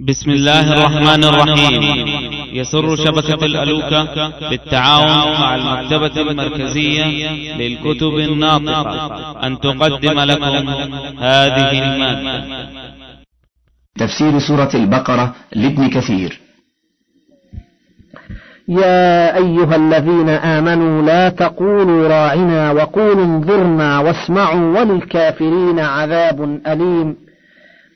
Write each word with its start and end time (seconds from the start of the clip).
بسم 0.00 0.30
الله 0.30 0.72
الرحمن 0.72 1.24
الرحيم. 1.24 1.82
يسر 2.52 2.96
شبكة 2.96 3.44
الألوكة 3.44 4.32
بالتعاون 4.50 5.40
مع 5.40 5.54
المكتبة 5.54 6.20
المركزية 6.22 7.04
للكتب 7.56 8.14
الناطقة. 8.18 9.46
أن 9.46 9.58
تقدم 9.60 10.20
لكم 10.20 10.68
هذه 11.18 11.70
المادة. 11.84 12.44
تفسير 13.98 14.38
سورة 14.38 14.70
البقرة 14.74 15.34
لابن 15.52 15.88
كثير. 15.88 16.40
يا 18.68 19.36
أيها 19.36 19.76
الذين 19.76 20.28
آمنوا 20.28 21.02
لا 21.02 21.28
تقولوا 21.28 22.08
راعنا 22.08 22.72
وقولوا 22.72 23.24
انظرنا 23.24 23.98
واسمعوا 24.00 24.80
وللكافرين 24.80 25.80
عذاب 25.80 26.60
أليم. 26.66 27.25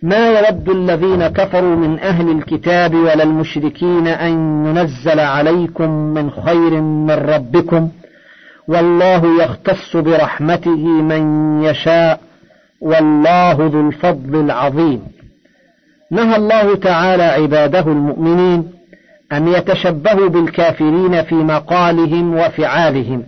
ما 0.02 0.28
يود 0.28 0.68
الذين 0.68 1.28
كفروا 1.28 1.76
من 1.76 1.98
أهل 1.98 2.30
الكتاب 2.30 2.94
ولا 2.94 3.22
المشركين 3.22 4.06
أن 4.06 4.66
ينزل 4.66 5.20
عليكم 5.20 5.90
من 5.90 6.30
خير 6.30 6.80
من 6.80 7.10
ربكم 7.10 7.88
والله 8.68 9.42
يختص 9.44 9.96
برحمته 9.96 10.86
من 10.86 11.22
يشاء 11.62 12.20
والله 12.80 13.52
ذو 13.52 13.88
الفضل 13.88 14.40
العظيم. 14.40 15.02
نهى 16.10 16.36
الله 16.36 16.76
تعالى 16.76 17.22
عباده 17.22 17.92
المؤمنين 17.92 18.72
أن 19.32 19.48
يتشبهوا 19.48 20.28
بالكافرين 20.28 21.22
في 21.22 21.34
مقالهم 21.34 22.34
وفعالهم 22.34 23.22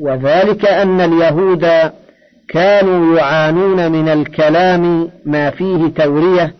وذلك 0.00 0.64
أن 0.64 1.00
اليهود 1.00 1.92
كانوا 2.50 3.18
يعانون 3.18 3.92
من 3.92 4.08
الكلام 4.08 5.10
ما 5.26 5.50
فيه 5.50 5.88
تورية 5.88 6.54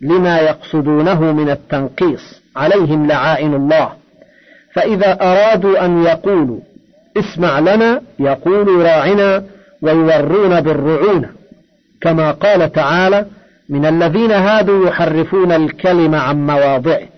لما 0.00 0.38
يقصدونه 0.38 1.32
من 1.32 1.50
التنقيص 1.50 2.42
عليهم 2.56 3.06
لعائن 3.06 3.54
الله. 3.54 3.92
فإذا 4.74 5.18
أرادوا 5.22 5.84
أن 5.84 6.04
يقولوا 6.04 6.60
اسمع 7.16 7.58
لنا 7.58 8.02
يقولوا 8.18 8.84
راعنا 8.84 9.44
ويورون 9.82 10.60
بالرعونة 10.60 11.28
كما 12.00 12.30
قال 12.30 12.72
تعالى 12.72 13.26
من 13.68 13.86
الذين 13.86 14.32
هادوا 14.32 14.88
يحرفون 14.88 15.52
الكلم 15.52 16.14
عن 16.14 16.46
مواضعه 16.46 17.08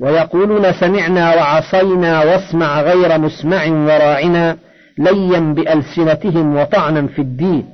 ويقولون 0.00 0.72
سمعنا 0.72 1.34
وعصينا 1.34 2.24
واسمع 2.24 2.82
غير 2.82 3.18
مسمع 3.18 3.66
وراعنا. 3.66 4.56
ليا 4.98 5.40
بألسنتهم 5.40 6.56
وطعنا 6.56 7.06
في 7.06 7.18
الدين. 7.18 7.68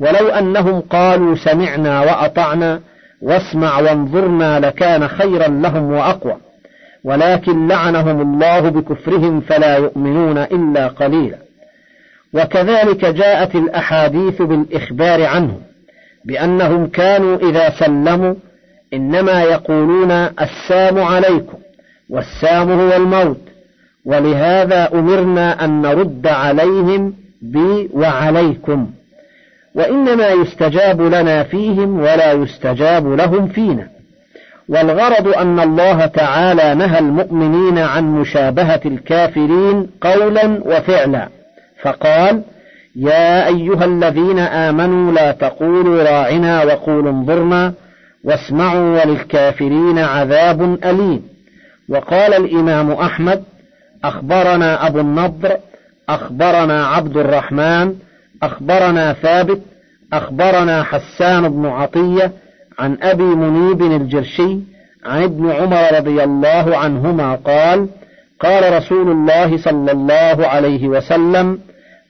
ولو 0.00 0.28
أنهم 0.28 0.80
قالوا 0.80 1.34
سمعنا 1.34 2.00
وأطعنا 2.00 2.80
واسمع 3.22 3.78
وانظرنا 3.78 4.60
لكان 4.60 5.08
خيرا 5.08 5.48
لهم 5.48 5.92
وأقوى. 5.92 6.36
ولكن 7.04 7.68
لعنهم 7.68 8.20
الله 8.20 8.60
بكفرهم 8.60 9.40
فلا 9.40 9.76
يؤمنون 9.76 10.38
إلا 10.38 10.88
قليلا. 10.88 11.38
وكذلك 12.34 13.04
جاءت 13.04 13.54
الأحاديث 13.54 14.42
بالإخبار 14.42 15.26
عنهم 15.26 15.60
بأنهم 16.24 16.86
كانوا 16.86 17.36
إذا 17.36 17.70
سلموا 17.70 18.34
إنما 18.94 19.42
يقولون 19.42 20.10
السام 20.10 20.98
عليكم 20.98 21.58
والسام 22.10 22.70
هو 22.70 22.96
الموت. 22.96 23.40
ولهذا 24.06 24.90
أمرنا 24.94 25.64
أن 25.64 25.82
نرد 25.82 26.26
عليهم 26.26 27.14
بي 27.42 27.90
وعليكم. 27.92 28.90
وإنما 29.74 30.28
يستجاب 30.28 31.02
لنا 31.02 31.42
فيهم 31.42 31.98
ولا 31.98 32.32
يستجاب 32.32 33.06
لهم 33.06 33.48
فينا. 33.48 33.88
والغرض 34.68 35.28
أن 35.28 35.60
الله 35.60 36.06
تعالى 36.06 36.74
نهى 36.74 36.98
المؤمنين 36.98 37.78
عن 37.78 38.04
مشابهة 38.04 38.80
الكافرين 38.86 39.86
قولا 40.00 40.60
وفعلا. 40.64 41.28
فقال 41.82 42.42
يا 42.96 43.46
أيها 43.46 43.84
الذين 43.84 44.38
آمنوا 44.38 45.12
لا 45.12 45.32
تقولوا 45.32 46.02
راعنا 46.02 46.64
وقولوا 46.64 47.10
انظرنا 47.10 47.72
واسمعوا 48.24 49.02
وللكافرين 49.02 49.98
عذاب 49.98 50.78
أليم. 50.84 51.22
وقال 51.88 52.34
الإمام 52.34 52.90
أحمد 52.92 53.44
أخبرنا 54.04 54.86
أبو 54.86 55.00
النضر 55.00 55.56
أخبرنا 56.08 56.86
عبد 56.86 57.16
الرحمن 57.16 57.94
أخبرنا 58.42 59.12
ثابت 59.12 59.62
أخبرنا 60.12 60.82
حسان 60.82 61.48
بن 61.48 61.66
عطية 61.66 62.32
عن 62.78 62.98
أبي 63.02 63.22
منيب 63.22 63.82
الجرشي 63.82 64.58
عن 65.06 65.22
ابن 65.22 65.50
عمر 65.50 65.96
رضي 65.96 66.24
الله 66.24 66.76
عنهما 66.76 67.34
قال 67.34 67.88
قال 68.40 68.76
رسول 68.76 69.10
الله 69.10 69.56
صلى 69.56 69.92
الله 69.92 70.46
عليه 70.46 70.88
وسلم 70.88 71.58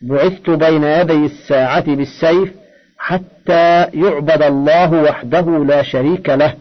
بعثت 0.03 0.51
بين 0.51 0.85
يدي 0.85 1.25
الساعة 1.27 1.95
بالسيف 1.95 2.53
حتى 2.99 3.87
يعبد 3.95 4.43
الله 4.43 5.03
وحده 5.03 5.65
لا 5.65 5.83
شريك 5.83 6.29
له 6.29 6.55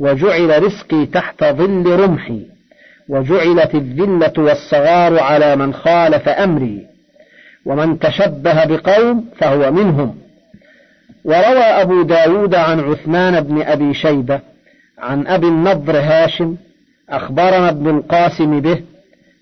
وجعل 0.00 0.62
رزقي 0.62 1.06
تحت 1.06 1.44
ظل 1.44 2.00
رمحي. 2.00 2.53
وجعلت 3.08 3.74
الذلة 3.74 4.32
والصغار 4.38 5.20
على 5.20 5.56
من 5.56 5.74
خالف 5.74 6.28
أمري 6.28 6.86
ومن 7.66 7.98
تشبه 7.98 8.64
بقوم 8.64 9.30
فهو 9.36 9.72
منهم. 9.72 10.16
وروى 11.24 11.62
أبو 11.62 12.02
داود 12.02 12.54
عن 12.54 12.80
عثمان 12.80 13.40
بن 13.40 13.62
أبي 13.62 13.94
شيبة 13.94 14.40
عن 14.98 15.26
أبي 15.26 15.48
النضر 15.48 15.98
هاشم 15.98 16.56
أخبرنا 17.10 17.68
ابن 17.68 17.88
القاسم 17.88 18.60
به 18.60 18.82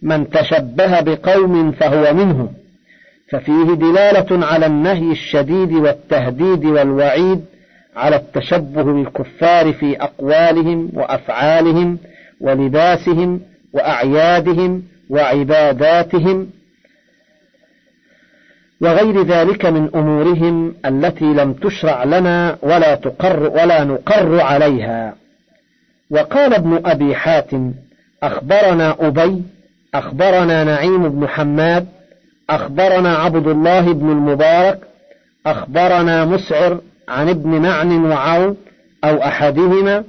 من 0.03 0.31
تشبه 0.31 1.01
بقوم 1.01 1.73
فهو 1.73 2.15
منهم. 2.15 2.49
ففيه 3.31 3.75
دلالة 3.75 4.47
على 4.47 4.67
النهي 4.67 5.13
الشديد 5.13 5.73
والتهديد 5.73 6.65
والوعيد 6.65 7.45
على 7.97 8.17
التشبه 8.17 8.83
بالكفار 8.83 9.73
في 9.73 10.03
أقوالهم 10.03 10.91
وأفعالهم 10.95 11.99
ولباسهم 12.41 13.41
وأعيادهم 13.73 14.83
وعباداتهم 15.11 16.51
وغير 18.81 19.23
ذلك 19.23 19.67
من 19.67 19.91
أمورهم 19.95 20.75
التي 20.87 21.25
لم 21.25 21.53
تشرع 21.53 22.05
لنا 22.05 22.59
ولا 22.63 22.95
تقر 22.95 23.43
ولا 23.43 23.85
نقر 23.85 24.41
عليها. 24.41 25.15
وقال 26.11 26.55
ابن 26.55 26.81
أبي 26.85 27.15
حاتم 27.15 27.73
أخبرنا 28.23 28.97
أبي 29.01 29.43
أخبرنا 29.95 30.65
نعيم 30.65 31.09
بن 31.09 31.29
حماد 31.29 31.89
أخبرنا 32.51 33.17
عبد 33.17 33.49
الله 33.49 33.93
بن 33.93 34.11
المبارك 34.11 34.79
أخبرنا 35.47 36.25
مسعر 36.25 36.81
عن 37.09 37.29
ابن 37.29 37.51
معن 37.51 38.05
وعون 38.05 38.57
أو 39.05 39.23
أحدهما 39.23 40.05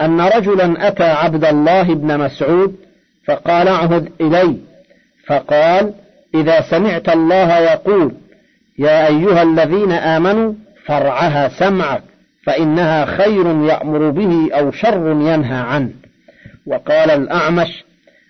أن 0.00 0.20
رجلا 0.20 0.88
أتى 0.88 1.04
عبد 1.04 1.44
الله 1.44 1.94
بن 1.94 2.18
مسعود 2.18 2.76
فقال 3.26 3.68
اعهد 3.68 4.12
إلي. 4.20 4.56
فقال 5.26 5.94
إذا 6.34 6.60
سمعت 6.60 7.08
الله 7.08 7.58
يقول 7.58 8.14
يا 8.78 9.06
أيها 9.06 9.42
الذين 9.42 9.92
آمنوا 9.92 10.52
فرعها 10.86 11.48
سمعك 11.48 12.02
فإنها 12.46 13.04
خير 13.04 13.46
يأمر 13.46 14.10
به 14.10 14.54
أو 14.54 14.70
شر 14.70 15.10
ينهى 15.10 15.58
عنه. 15.58 15.90
وقال 16.66 17.10
الأعمش 17.10 17.84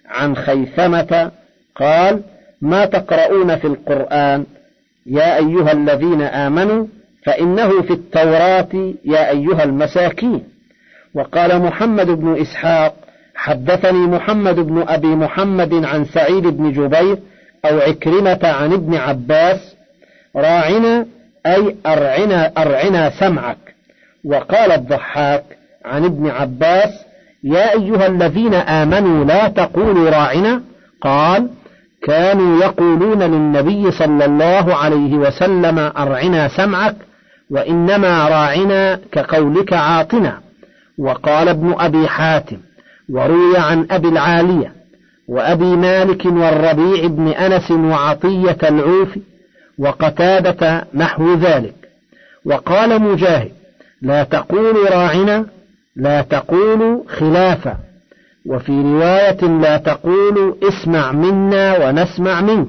عن 0.09 0.37
خيثمة 0.37 1.31
قال 1.77 2.23
ما 2.61 2.85
تقرؤون 2.85 3.57
في 3.57 3.67
القرآن؟ 3.67 4.47
يا 5.07 5.37
أيها 5.37 5.73
الذين 5.73 6.23
آمنوا 6.23 6.87
فإنه 7.25 7.83
في 7.83 7.93
التوراة 7.93 8.95
يا 9.05 9.31
أيها 9.31 9.65
المساكين. 9.65 10.45
وقال 11.15 11.63
محمد 11.63 12.07
بن 12.07 12.41
إسحاق 12.41 13.06
حدثني 13.37 14.07
محمد 14.07 14.61
بن 14.61 14.85
أبي 14.89 15.07
محمد 15.07 15.85
عن 15.85 16.05
سعيد 16.05 16.47
بن 16.47 16.73
جبير 16.73 17.19
أو 17.65 17.79
عكرمة 17.79 18.39
عن 18.43 18.73
ابن 18.73 18.95
عباس 18.95 19.77
راعنا 20.37 21.07
أي 21.47 21.77
أرعنا 21.87 22.53
أرعنا 22.59 23.11
سمعك. 23.11 23.59
وقال 24.25 24.73
الضحاك 24.73 25.45
عن 25.85 26.05
ابن 26.05 26.31
عباس 26.31 26.91
يا 27.45 27.73
أيها 27.73 28.07
الذين 28.07 28.55
آمنوا 28.55 29.25
لا 29.25 29.49
تقولوا 29.49 30.11
راعنا. 30.11 30.63
قال 31.01 31.49
كانوا 32.03 32.65
يقولون 32.65 33.23
للنبي 33.23 33.91
صلى 33.91 34.25
الله 34.25 34.75
عليه 34.75 35.15
وسلم 35.15 35.79
أرعنا 35.79 36.49
سمعك 36.49 36.97
وإنما 37.51 38.29
راعنا 38.29 39.01
كقولك 39.13 39.73
عاطنا. 39.73 40.41
وقال 40.99 41.49
ابن 41.49 41.75
أبي 41.79 42.09
حاتم 42.09 42.57
وروي 43.11 43.59
عن 43.59 43.87
أبي 43.91 44.09
العالية 44.09 44.73
وأبي 45.29 45.77
مالك 45.77 46.27
والربيع 46.27 47.07
بن 47.07 47.29
أنس 47.29 47.71
وعطية 47.71 48.59
العوفي 48.63 49.21
وقتادة 49.79 50.87
نحو 50.95 51.35
ذلك. 51.35 51.75
وقال 52.45 53.03
مجاهد 53.03 53.53
لا 54.03 54.23
تقولوا 54.23 54.91
راعنا 54.91 55.47
لا 55.97 56.23
تقول 56.23 57.05
خلافة. 57.09 57.77
وفي 58.47 58.73
رواية 58.73 59.41
لا 59.61 59.77
تقول 59.77 60.57
اسمع 60.63 61.13
منا 61.13 61.89
ونسمع 61.89 62.41
منك. 62.41 62.69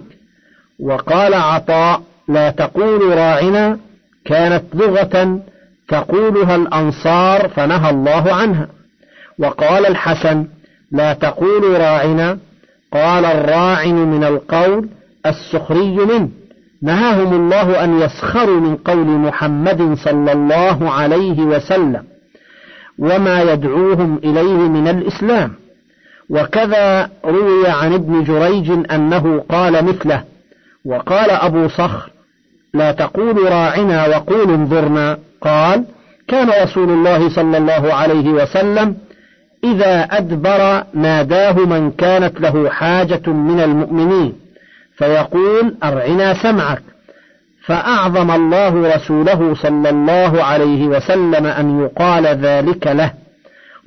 وقال 0.80 1.34
عطاء 1.34 2.02
لا 2.28 2.50
تقول 2.50 3.18
راعنا 3.18 3.80
كانت 4.26 4.64
لغة 4.74 5.40
تقولها 5.88 6.56
الأنصار 6.56 7.48
فنهى 7.50 7.90
الله 7.90 8.34
عنها. 8.34 8.77
وقال 9.40 9.86
الحسن 9.86 10.46
لا 10.92 11.14
تقول 11.14 11.82
راعنا. 11.82 12.38
قال 12.94 13.26
الراعن 13.26 13.96
من 13.96 14.24
القول 14.24 14.90
السخري 15.26 15.96
منه 15.96 16.30
نهاهم 16.82 17.34
الله 17.34 17.84
أن 17.84 18.00
يسخروا 18.00 18.60
من 18.60 18.76
قول 18.76 19.08
محمد 19.08 19.94
صلى 19.94 20.32
الله 20.32 20.92
عليه 20.92 21.42
وسلم 21.42 22.04
وما 23.00 23.42
يدعوهم 23.42 24.18
إليه 24.24 24.58
من 24.58 24.88
الإسلام. 24.88 25.54
وكذا 26.30 27.10
روي 27.26 27.68
عن 27.68 27.94
ابن 27.94 28.24
جريج 28.24 28.72
أنه 28.92 29.44
قال 29.50 29.86
مثله 29.86 30.24
وقال 30.86 31.32
أبو 31.32 31.68
صخر 31.68 32.10
لا 32.74 32.92
تقولوا 32.92 33.50
راعنا 33.50 34.08
وقولوا 34.08 34.56
انظرنا. 34.56 35.18
قال 35.42 35.86
كان 36.28 36.50
رسول 36.64 36.90
الله 36.90 37.30
صلى 37.30 37.58
الله 37.58 37.94
عليه 37.94 38.30
وسلم 38.30 38.96
إذا 39.64 40.02
أدبر 40.02 40.84
ناداه 40.94 41.54
من 41.54 41.92
كانت 41.92 42.42
له 42.42 42.70
حاجة 42.70 43.30
من 43.30 43.60
المؤمنين 43.60 44.34
فيقول 44.98 45.76
أرعنا 45.84 46.34
سمعك. 46.34 46.82
فأعظم 47.66 48.32
الله 48.32 48.96
رسوله 48.96 49.56
صلى 49.56 49.90
الله 49.90 50.44
عليه 50.44 50.88
وسلم 50.88 51.46
أن 51.46 51.82
يقال 51.82 52.26
ذلك 52.26 52.88
له. 52.88 53.14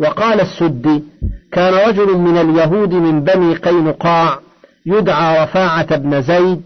وقال 0.00 0.40
السدي 0.40 1.05
كان 1.52 1.75
رجل 1.88 2.19
من 2.19 2.38
اليهود 2.38 2.94
من 2.94 3.25
بني 3.25 3.55
قينقاع 3.55 4.38
يدعى 4.87 5.44
رفاعة 5.44 5.96
بن 5.96 6.23
زيد 6.23 6.62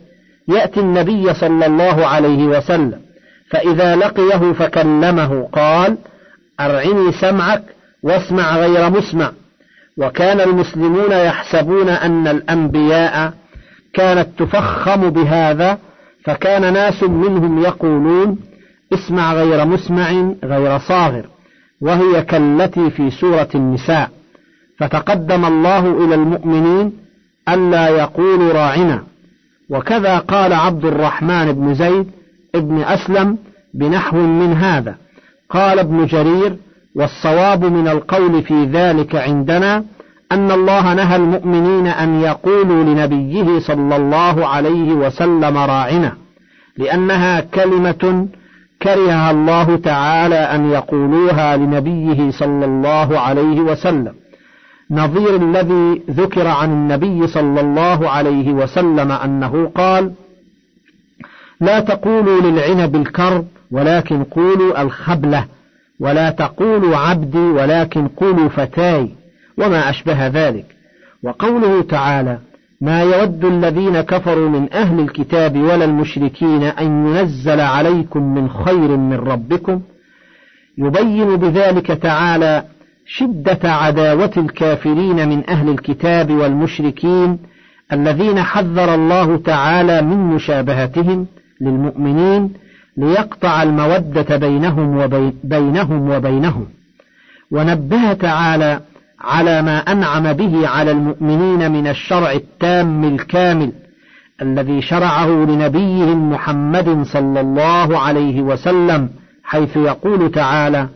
يأتي 0.49 0.81
النبي 0.81 1.35
صلى 1.35 1.67
الله 1.67 2.07
عليه 2.07 2.45
وسلم 2.45 3.01
فإذا 3.51 3.97
لقيه 3.97 4.53
فكلمه 4.53 5.49
قال 5.53 5.97
أرعني 6.61 7.13
سمعك 7.13 7.63
واسمع 8.05 8.57
غير 8.57 8.91
مسمع. 8.91 9.33
وكان 9.99 10.41
المسلمون 10.41 11.13
يحسبون 11.13 11.89
أن 11.89 12.29
الأنبياء 12.29 13.33
كانت 13.95 14.29
تفخم 14.39 15.11
بهذا 15.11 15.79
فكان 16.25 16.73
ناس 16.73 17.03
منهم 17.03 17.63
يقولون 17.63 18.39
اسمع 18.93 19.35
غير 19.35 19.65
مسمع 19.65 20.35
غير 20.45 20.79
صاغر 20.79 21.27
وهي 21.81 22.23
كالتي 22.23 22.91
في 22.91 23.11
سورة 23.11 23.49
النساء. 23.55 24.11
فتقدم 24.79 25.45
الله 25.45 26.05
إلى 26.05 26.15
المؤمنين 26.15 26.93
ألا 27.49 27.89
يقولوا 27.89 28.53
راعنا. 28.53 29.03
وكذا 29.71 30.19
قال 30.19 30.53
عبد 30.53 30.85
الرحمن 30.85 31.53
بن 31.53 31.75
زيد 31.75 32.11
ابن 32.55 32.81
أسلم 32.83 33.39
بنحو 33.75 34.17
من 34.17 34.53
هذا. 34.53 34.95
قال 35.51 35.79
ابن 35.79 36.07
جرير 36.07 36.57
والصواب 36.97 37.65
من 37.65 37.89
القول 37.89 38.43
في 38.43 38.65
ذلك 38.65 39.17
عندنا 39.17 39.85
أن 40.33 40.51
الله 40.51 40.95
نهى 40.95 41.17
المؤمنين 41.17 41.87
أن 41.87 42.21
يقولوا 42.21 42.85
لنبيه 42.85 43.59
صلى 43.59 43.97
الله 43.97 44.47
عليه 44.47 44.93
وسلم 44.93 45.57
راعنا 45.57 46.13
لأنها 46.79 47.41
كلمة 47.41 48.29
كرهها 48.83 49.31
الله 49.31 49.77
تعالى 49.77 50.37
أن 50.37 50.71
يقولوها 50.71 51.57
لنبيه 51.57 52.31
صلى 52.31 52.65
الله 52.65 53.19
عليه 53.19 53.61
وسلم. 53.61 54.15
نظير 54.91 55.37
الذي 55.37 56.03
ذكر 56.11 56.47
عن 56.47 56.71
النبي 56.71 57.27
صلى 57.27 57.61
الله 57.61 58.11
عليه 58.11 58.53
وسلم 58.53 59.13
أنه 59.13 59.73
قال 59.75 60.13
لا 61.61 61.81
تقولوا 61.81 62.41
للعنب 62.41 62.97
الكرب 62.97 63.45
ولكن 63.71 64.25
قولوا 64.25 64.83
الخبلة. 64.83 65.45
ولا 66.01 66.31
تقولوا 66.31 66.97
عبدي 66.97 67.39
ولكن 67.39 68.09
قولوا 68.09 68.49
فتاي 68.49 69.09
وما 69.59 69.91
أشبه 69.91 70.27
ذلك. 70.27 70.67
وقوله 71.23 71.83
تعالى 71.83 72.39
ما 72.81 73.03
يود 73.03 73.45
الذين 73.45 74.01
كفروا 74.01 74.49
من 74.49 74.73
أهل 74.73 75.01
الكتاب 75.01 75.57
ولا 75.57 75.85
المشركين 75.85 76.63
أن 76.63 77.07
ينزل 77.07 77.61
عليكم 77.61 78.35
من 78.35 78.49
خير 78.51 78.97
من 78.97 79.15
ربكم 79.15 79.81
يبين 80.79 81.37
بذلك 81.37 81.87
تعالى 81.87 82.65
شدة 83.07 83.73
عداوة 83.73 84.31
الكافرين 84.37 85.29
من 85.29 85.51
أهل 85.51 85.69
الكتاب 85.69 86.31
والمشركين 86.31 87.39
الذين 87.93 88.43
حذر 88.43 88.95
الله 88.95 89.37
تعالى 89.37 90.03
من 90.03 90.17
مشابهتهم 90.17 91.27
للمؤمنين 91.61 92.53
ليقطع 92.97 93.63
المودة 93.63 94.37
بينهم 94.37 94.97
وبينهم 94.97 96.11
وبينهم. 96.11 96.67
ونبه 97.51 98.13
تعالى 98.13 98.81
على 99.21 99.63
ما 99.63 99.79
أنعم 99.79 100.33
به 100.33 100.69
على 100.69 100.91
المؤمنين 100.91 101.73
من 101.73 101.87
الشرع 101.87 102.33
التام 102.33 103.05
الكامل 103.05 103.73
الذي 104.43 104.83
شرعه 104.83 105.27
لنبيهم 105.27 106.31
محمد 106.31 107.03
صلى 107.03 107.41
الله 107.41 107.99
عليه 107.99 108.43
وسلم 108.43 109.11
حيث 109.45 109.77
يقول 109.77 110.31
تعالى 110.31 110.89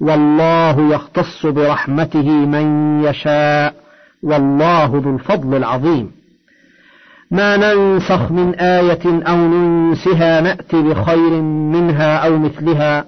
والله 0.00 0.94
يختص 0.94 1.46
برحمته 1.46 2.30
من 2.30 2.64
يشاء 3.04 3.74
والله 4.22 4.86
ذو 5.04 5.14
الفضل 5.14 5.56
العظيم. 5.56 6.10
ما 7.32 7.56
ننسخ 7.56 8.32
من 8.32 8.54
آية 8.54 9.22
أو 9.28 9.36
ننسها 9.36 10.40
نأت 10.40 10.74
بخير 10.74 11.30
منها 11.72 12.16
أو 12.16 12.38
مثلها. 12.38 13.04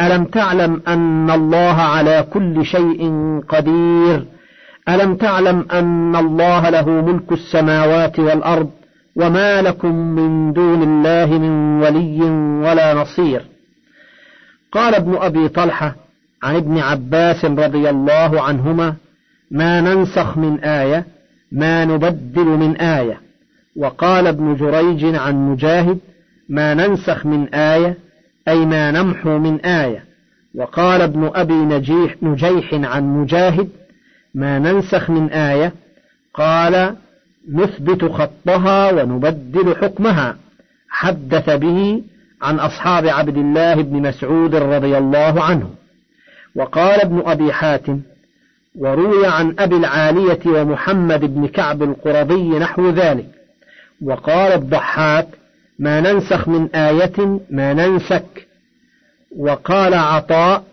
ألم 0.00 0.24
تعلم 0.24 0.82
أن 0.88 1.30
الله 1.30 1.74
على 1.74 2.26
كل 2.32 2.64
شيء 2.66 3.12
قدير؟ 3.48 4.26
ألم 4.88 5.14
تعلم 5.14 5.66
أن 5.72 6.16
الله 6.16 6.70
له 6.70 6.88
ملك 6.88 7.32
السماوات 7.32 8.18
والأرض 8.18 8.70
وما 9.16 9.62
لكم 9.62 9.94
من 9.94 10.52
دون 10.52 10.82
الله 10.82 11.38
من 11.38 11.82
ولي 11.82 12.20
ولا 12.68 12.94
نصير؟ 12.94 13.42
قال 14.72 14.94
ابن 14.94 15.16
أبي 15.16 15.48
طلحة 15.48 15.96
عن 16.42 16.56
ابن 16.56 16.78
عباس 16.78 17.44
رضي 17.44 17.90
الله 17.90 18.42
عنهما 18.42 18.94
ما 19.50 19.80
ننسخ 19.80 20.38
من 20.38 20.60
آية 20.60 21.06
ما 21.52 21.84
نبدل 21.84 22.44
من 22.44 22.76
آية. 22.76 23.23
وقال 23.76 24.26
ابن 24.26 24.56
جريج 24.56 25.14
عن 25.14 25.50
مجاهد 25.50 25.98
ما 26.48 26.74
ننسخ 26.74 27.26
من 27.26 27.54
آية 27.54 27.96
أي 28.48 28.66
ما 28.66 28.90
نمحو 28.90 29.38
من 29.38 29.60
آية. 29.60 30.04
وقال 30.54 31.02
ابن 31.02 31.30
أبي 31.34 31.54
نجيح 31.54 32.16
نجيح 32.22 32.74
عن 32.74 33.04
مجاهد 33.04 33.68
ما 34.34 34.58
ننسخ 34.58 35.10
من 35.10 35.30
آية. 35.30 35.72
قال 36.34 36.96
نثبت 37.52 38.04
خطها 38.04 38.92
ونبدل 38.92 39.76
حكمها. 39.76 40.36
حدث 40.88 41.50
به 41.50 42.02
عن 42.42 42.58
أصحاب 42.58 43.06
عبد 43.06 43.36
الله 43.36 43.74
بن 43.74 44.08
مسعود 44.08 44.54
رضي 44.54 44.98
الله 44.98 45.42
عنه. 45.42 45.70
وقال 46.56 47.00
ابن 47.00 47.22
أبي 47.26 47.52
حاتم 47.52 48.00
وروي 48.78 49.26
عن 49.26 49.54
أبي 49.58 49.76
العالية 49.76 50.40
ومحمد 50.46 51.34
بن 51.34 51.46
كعب 51.46 51.82
القرظي 51.82 52.58
نحو 52.58 52.90
ذلك 52.90 53.33
وقال 54.04 54.52
الضحاك 54.52 55.26
ما 55.78 56.00
ننسخ 56.00 56.48
من 56.48 56.74
آية 56.74 57.40
ما 57.50 57.72
ننسك. 57.72 58.46
وقال 59.36 59.94
عطاء 59.94 60.64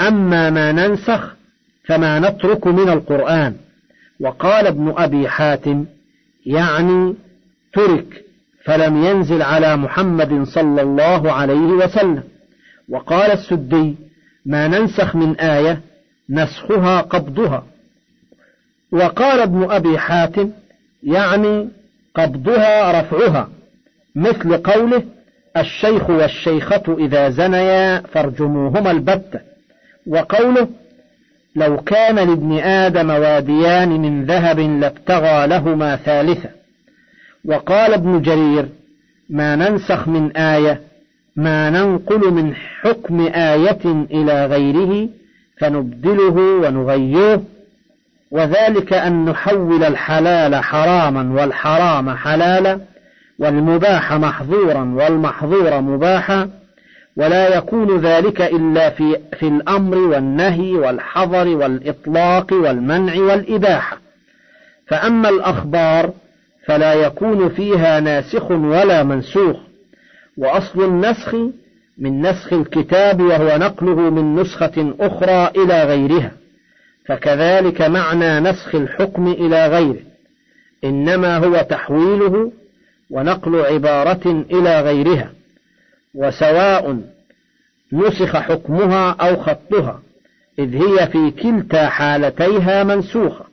أما 0.00 0.50
ما 0.50 0.72
ننسخ 0.72 1.34
فما 1.84 2.18
نترك 2.18 2.66
من 2.66 2.88
القرآن. 2.88 3.56
وقال 4.20 4.66
ابن 4.66 4.94
أبي 4.96 5.28
حاتم 5.28 5.84
يعني 6.46 7.14
ترك 7.72 8.24
فلم 8.64 9.04
ينزل 9.04 9.42
على 9.42 9.76
محمد 9.76 10.42
صلى 10.42 10.82
الله 10.82 11.32
عليه 11.32 11.66
وسلم. 11.66 12.22
وقال 12.88 13.30
السدي 13.30 13.96
ما 14.46 14.68
ننسخ 14.68 15.16
من 15.16 15.36
آية 15.40 15.80
نسخها 16.30 17.00
قبضها. 17.00 17.66
وقال 18.92 19.40
ابن 19.40 19.70
أبي 19.70 19.98
حاتم 19.98 20.50
يعني 21.02 21.68
قبضها 22.16 23.00
رفعها 23.00 23.48
مثل 24.14 24.56
قوله 24.56 25.02
الشيخ 25.56 26.10
والشيخة 26.10 26.96
إذا 26.98 27.30
زنيا 27.30 28.00
فارجموهما 28.00 28.90
البتة 28.90 29.40
وقوله 30.06 30.68
لو 31.56 31.76
كان 31.76 32.14
لابن 32.16 32.58
آدم 32.58 33.10
واديان 33.10 33.88
من 33.88 34.24
ذهب 34.24 34.58
لابتغى 34.60 35.46
لهما 35.46 35.96
ثالثة. 35.96 36.48
وقال 37.44 37.94
ابن 37.94 38.22
جرير 38.22 38.68
ما 39.30 39.56
ننسخ 39.56 40.08
من 40.08 40.36
آية 40.36 40.80
ما 41.36 41.70
ننقل 41.70 42.32
من 42.32 42.54
حكم 42.54 43.20
آية 43.20 44.06
إلى 44.10 44.46
غيره 44.46 45.08
فنبدله 45.58 46.36
ونغيره. 46.62 47.42
وذلك 48.30 48.92
أن 48.92 49.24
نحول 49.24 49.84
الحلال 49.84 50.56
حراما 50.56 51.40
والحرام 51.40 52.10
حلالا 52.10 52.80
والمباح 53.38 54.12
محظورا 54.12 54.92
والمحظور 54.96 55.80
مباحا 55.80 56.50
ولا 57.16 57.56
يكون 57.56 58.00
ذلك 58.00 58.40
إلا 58.42 58.90
في, 58.90 59.16
في 59.38 59.48
الأمر 59.48 59.98
والنهي 59.98 60.72
والحظر 60.72 61.48
والإطلاق 61.48 62.52
والمنع 62.52 63.20
والإباحة. 63.20 63.98
فأما 64.86 65.28
الأخبار 65.28 66.12
فلا 66.66 66.94
يكون 66.94 67.48
فيها 67.48 68.00
ناسخ 68.00 68.50
ولا 68.50 69.02
منسوخ. 69.02 69.56
وأصل 70.36 70.84
النسخ 70.84 71.34
من 71.98 72.20
نسخ 72.22 72.52
الكتاب 72.52 73.20
وهو 73.20 73.58
نقله 73.58 74.10
من 74.10 74.34
نسخة 74.40 74.94
أخرى 75.00 75.50
إلى 75.56 75.84
غيرها. 75.84 76.30
فكذلك 77.06 77.82
معنى 77.82 78.40
نسخ 78.40 78.74
الحكم 78.74 79.28
إلى 79.28 79.66
غيره. 79.66 80.02
إنما 80.84 81.36
هو 81.36 81.66
تحويله 81.70 82.52
ونقل 83.10 83.60
عبارة 83.60 84.44
إلى 84.50 84.80
غيرها 84.80 85.32
وسواء 86.14 87.00
نسخ 87.92 88.36
حكمها 88.36 89.10
أو 89.10 89.36
خطها 89.36 90.02
إذ 90.58 90.76
هي 90.76 91.06
في 91.06 91.30
كلتا 91.30 91.88
حالتيها 91.88 92.84
منسوخة. 92.84 93.44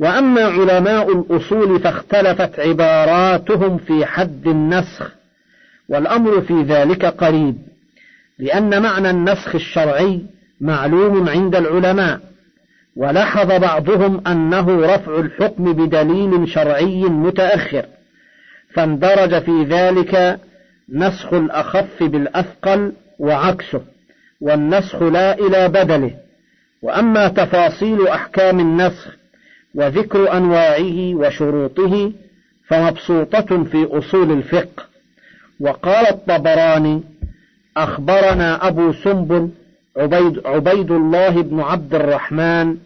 وأما 0.00 0.44
علماء 0.44 1.12
الأصول 1.12 1.80
فاختلفت 1.80 2.60
عباراتهم 2.60 3.78
في 3.78 4.06
حد 4.06 4.46
النسخ 4.46 5.12
والأمر 5.88 6.40
في 6.40 6.62
ذلك 6.62 7.04
قريب 7.04 7.58
لأن 8.38 8.82
معنى 8.82 9.10
النسخ 9.10 9.54
الشرعي 9.54 10.22
معلوم 10.60 11.28
عند 11.28 11.56
العلماء. 11.56 12.20
ولاحظ 12.98 13.52
بعضهم 13.52 14.26
أنه 14.26 14.94
رفع 14.94 15.18
الحكم 15.18 15.72
بدليل 15.72 16.48
شرعي 16.48 17.02
متأخر 17.02 17.84
فاندرج 18.74 19.42
في 19.42 19.64
ذلك 19.64 20.40
نسخ 20.88 21.32
الأخف 21.32 22.02
بالأثقل 22.02 22.92
وعكسه 23.18 23.82
والنسخ 24.40 25.02
لا 25.02 25.38
إلى 25.38 25.68
بدله. 25.68 26.14
وأما 26.82 27.28
تفاصيل 27.28 28.08
أحكام 28.08 28.60
النسخ 28.60 29.16
وذكر 29.74 30.36
أنواعه 30.36 31.14
وشروطه 31.14 32.12
فمبسوطة 32.68 33.64
في 33.64 33.88
أصول 33.90 34.32
الفقه. 34.32 34.84
وقال 35.60 36.06
الطبراني 36.06 37.02
أخبرنا 37.76 38.68
أبو 38.68 38.92
سنبل 38.92 39.50
عبيد, 39.98 40.46
عبيد 40.46 40.90
الله 40.90 41.42
بن 41.42 41.60
عبد 41.60 41.94
الرحمن 41.94 42.76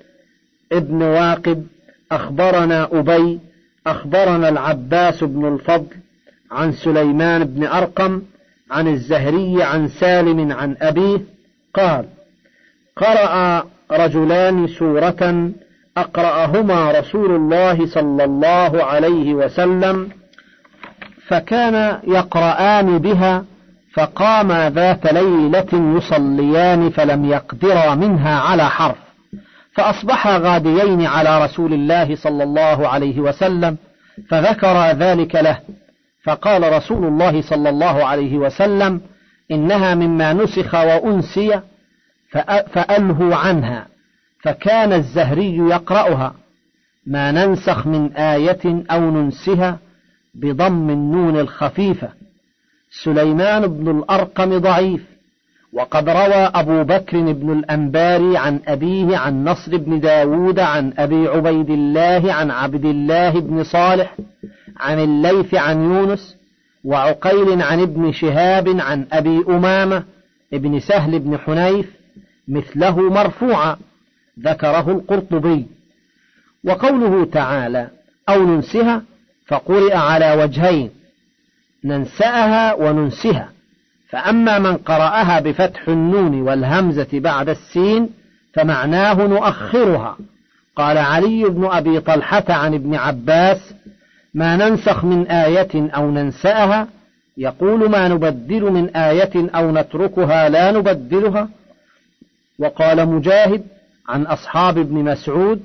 ابن 0.72 1.02
واقد 1.02 1.66
أخبرنا 2.12 2.88
أبي 2.92 3.40
أخبرنا 3.86 4.48
العباس 4.48 5.24
بن 5.24 5.54
الفضل 5.54 5.96
عن 6.50 6.72
سليمان 6.72 7.44
بن 7.44 7.64
أرقم 7.64 8.22
عن 8.70 8.88
الزهري 8.88 9.62
عن 9.62 9.88
سالم 9.88 10.52
عن 10.52 10.76
أبيه 10.82 11.20
قال 11.74 12.04
قرأ 12.96 13.64
رجلان 13.92 14.66
سورة 14.66 15.50
أقرأهما 15.96 16.92
رسول 16.92 17.30
الله 17.36 17.86
صلى 17.86 18.24
الله 18.24 18.84
عليه 18.84 19.34
وسلم 19.34 20.08
فكان 21.26 21.98
يقرآن 22.06 22.98
بها 22.98 23.44
فقاما 23.94 24.70
ذات 24.70 25.12
ليلة 25.12 25.96
يصليان 25.96 26.90
فلم 26.90 27.24
يقدرا 27.24 27.94
منها 27.94 28.38
على 28.40 28.70
حرف. 28.70 28.96
فأصبحا 29.74 30.38
غاديين 30.38 31.06
على 31.06 31.44
رسول 31.44 31.74
الله 31.74 32.16
صلى 32.16 32.44
الله 32.44 32.88
عليه 32.88 33.20
وسلم 33.20 33.76
فذكر 34.28 34.90
ذلك 34.90 35.34
له. 35.34 35.58
فقال 36.24 36.72
رسول 36.72 37.04
الله 37.04 37.42
صلى 37.42 37.68
الله 37.68 38.04
عليه 38.04 38.36
وسلم 38.36 39.00
إنها 39.50 39.94
مما 39.94 40.32
نسخ 40.32 40.74
وأنسي 40.74 41.60
فألهوا 42.72 43.34
عنها. 43.36 43.86
فكان 44.42 44.92
الزهري 44.92 45.56
يقرأها. 45.56 46.34
ما 47.06 47.32
ننسخ 47.32 47.86
من 47.86 48.12
آية 48.12 48.84
أو 48.90 49.10
ننسها 49.10 49.78
بضم 50.34 50.90
النون 50.90 51.40
الخفيفة. 51.40 52.08
سليمان 52.92 53.66
بن 53.66 53.98
الأرقم 53.98 54.58
ضعيف 54.58 55.00
وقد 55.72 56.08
روى 56.08 56.50
أبو 56.54 56.84
بكر 56.84 57.32
بن 57.32 57.52
الأنباري 57.58 58.36
عن 58.36 58.60
أبيه 58.66 59.16
عن 59.16 59.44
نصر 59.44 59.76
بن 59.76 60.00
داود 60.00 60.58
عن 60.58 60.92
أبي 60.98 61.28
عبيد 61.28 61.70
الله 61.70 62.32
عن 62.32 62.50
عبد 62.50 62.84
الله 62.84 63.40
بن 63.40 63.64
صالح 63.64 64.16
عن 64.76 64.98
الليث 64.98 65.54
عن 65.54 65.82
يونس 65.82 66.36
وعقيل 66.84 67.62
عن 67.62 67.80
ابن 67.80 68.12
شهاب 68.12 68.80
عن 68.80 69.06
أبي 69.12 69.44
أمامة 69.48 70.04
ابن 70.52 70.80
سهل 70.80 71.18
بن 71.18 71.38
حنيف 71.38 71.86
مثله 72.48 73.00
مرفوعا 73.10 73.76
ذكره 74.40 74.90
القرطبي. 74.90 75.66
وقوله 76.64 77.24
تعالى 77.24 77.90
أو 78.28 78.42
ننسها 78.42 79.02
فقرئ 79.46 79.94
على 79.94 80.42
وجهين 80.42 80.90
ننسأها 81.84 82.74
وننسها. 82.74 83.48
فأما 84.08 84.58
من 84.58 84.76
قرأها 84.76 85.40
بفتح 85.40 85.88
النون 85.88 86.42
والهمزة 86.42 87.08
بعد 87.12 87.48
السين 87.48 88.10
فمعناه 88.54 89.14
نؤخرها. 89.14 90.16
قال 90.76 90.98
علي 90.98 91.44
بن 91.44 91.64
أبي 91.64 92.00
طلحة 92.00 92.44
عن 92.48 92.74
ابن 92.74 92.94
عباس 92.94 93.74
ما 94.34 94.56
ننسخ 94.56 95.04
من 95.04 95.26
آية 95.26 95.90
أو 95.90 96.10
ننسأها 96.10 96.88
يقول 97.36 97.90
ما 97.90 98.08
نبدل 98.08 98.62
من 98.62 98.96
آية 98.96 99.50
أو 99.54 99.72
نتركها 99.72 100.48
لا 100.48 100.72
نبدلها. 100.72 101.48
وقال 102.58 103.08
مجاهد 103.08 103.62
عن 104.08 104.22
أصحاب 104.22 104.78
ابن 104.78 104.94
مسعود 104.94 105.62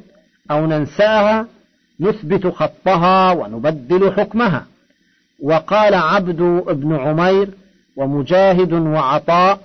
أو 0.51 0.65
ننسأها 0.65 1.47
نثبت 1.99 2.47
خطها 2.47 3.31
ونبدل 3.31 4.11
حكمها. 4.11 4.65
وقال 5.43 5.93
عبد 5.93 6.41
بن 6.67 6.95
عمير 6.95 7.49
ومجاهد 7.95 8.73
وعطاء 8.73 9.59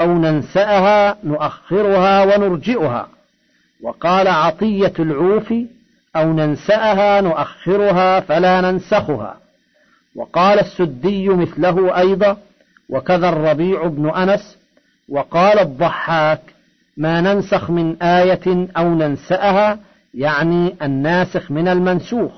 أو 0.00 0.14
ننسأها 0.18 1.16
نؤخرها 1.24 2.24
ونرجئها. 2.24 3.08
وقال 3.82 4.28
عطية 4.28 4.92
العوفي 4.98 5.66
أو 6.16 6.32
ننسأها 6.32 7.20
نؤخرها 7.20 8.20
فلا 8.20 8.60
ننسخها. 8.60 9.36
وقال 10.16 10.58
السدي 10.60 11.28
مثله 11.28 11.98
أيضا 11.98 12.36
وكذا 12.88 13.28
الربيع 13.28 13.86
بن 13.86 14.10
أنس 14.10 14.58
وقال 15.08 15.58
الضحاك 15.58 16.40
ما 16.96 17.20
ننسخ 17.20 17.70
من 17.70 18.02
آية 18.02 18.68
أو 18.76 18.94
ننسأها 18.94 19.78
يعني 20.14 20.74
الناسخ 20.82 21.50
من 21.50 21.68
المنسوخ. 21.68 22.32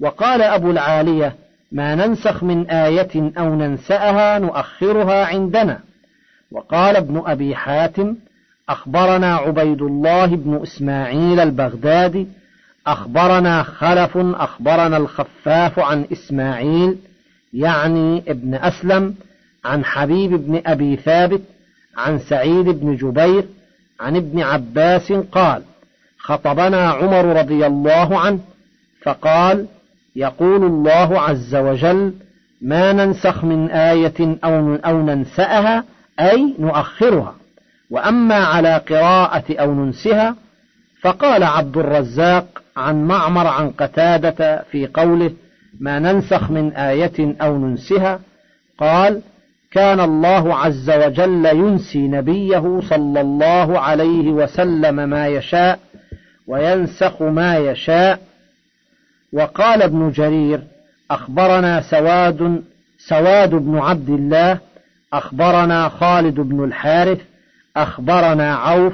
وقال 0.00 0.42
أبو 0.42 0.70
العالية 0.70 1.34
ما 1.72 1.94
ننسخ 1.94 2.44
من 2.44 2.70
آية 2.70 3.32
أو 3.38 3.54
ننسأها 3.54 4.38
نؤخرها 4.38 5.26
عندنا. 5.26 5.80
وقال 6.52 6.96
ابن 6.96 7.22
أبي 7.26 7.56
حاتم 7.56 8.16
أخبرنا 8.68 9.34
عبيد 9.36 9.82
الله 9.82 10.26
بن 10.26 10.62
إسماعيل 10.62 11.40
البغدادي 11.40 12.26
أخبرنا 12.86 13.62
خلف 13.62 14.16
أخبرنا 14.16 14.96
الخفاف 14.96 15.78
عن 15.78 16.06
إسماعيل 16.12 16.96
يعني 17.54 18.24
ابن 18.28 18.54
أسلم 18.54 19.14
عن 19.64 19.84
حبيب 19.84 20.30
بن 20.30 20.62
أبي 20.66 20.96
ثابت 20.96 21.42
عن 21.96 22.18
سعيد 22.18 22.68
بن 22.68 22.96
جبير 22.96 23.44
عن 24.00 24.16
ابن 24.16 24.40
عباس 24.40 25.12
قال 25.12 25.62
خطبنا 26.18 26.90
عمر 26.90 27.24
رضي 27.24 27.66
الله 27.66 28.18
عنه 28.18 28.40
فقال 29.02 29.66
يقول 30.18 30.64
الله 30.64 31.20
عز 31.20 31.54
وجل 31.54 32.14
ما 32.62 32.92
ننسخ 32.92 33.44
من 33.44 33.70
آية 33.70 34.38
أو 34.44 34.74
أو 34.74 35.02
ننسأها 35.02 35.84
أي 36.20 36.54
نؤخرها. 36.58 37.34
وأما 37.90 38.34
على 38.34 38.76
قراءة 38.88 39.44
أو 39.50 39.74
ننسها 39.74 40.36
فقال 41.00 41.42
عبد 41.42 41.76
الرزاق 41.76 42.62
عن 42.76 43.04
معمر 43.04 43.46
عن 43.46 43.70
قتادة 43.70 44.64
في 44.70 44.86
قوله 44.86 45.32
ما 45.80 45.98
ننسخ 45.98 46.50
من 46.50 46.72
آية 46.72 47.36
أو 47.42 47.58
ننسها 47.58 48.20
قال 48.78 49.22
كان 49.72 50.00
الله 50.00 50.54
عز 50.54 50.90
وجل 50.90 51.46
ينسي 51.46 52.08
نبيه 52.08 52.80
صلى 52.80 53.20
الله 53.20 53.78
عليه 53.78 54.28
وسلم 54.30 55.08
ما 55.08 55.26
يشاء 55.26 55.78
وينسخ 56.46 57.22
ما 57.22 57.56
يشاء 57.56 58.27
وقال 59.32 59.82
ابن 59.82 60.10
جرير 60.10 60.60
أخبرنا 61.10 61.80
سواد 61.80 62.62
سواد 62.98 63.50
بن 63.50 63.78
عبد 63.78 64.08
الله 64.08 64.58
أخبرنا 65.12 65.88
خالد 65.88 66.34
بن 66.34 66.64
الحارث 66.64 67.20
أخبرنا 67.76 68.54
عوف 68.54 68.92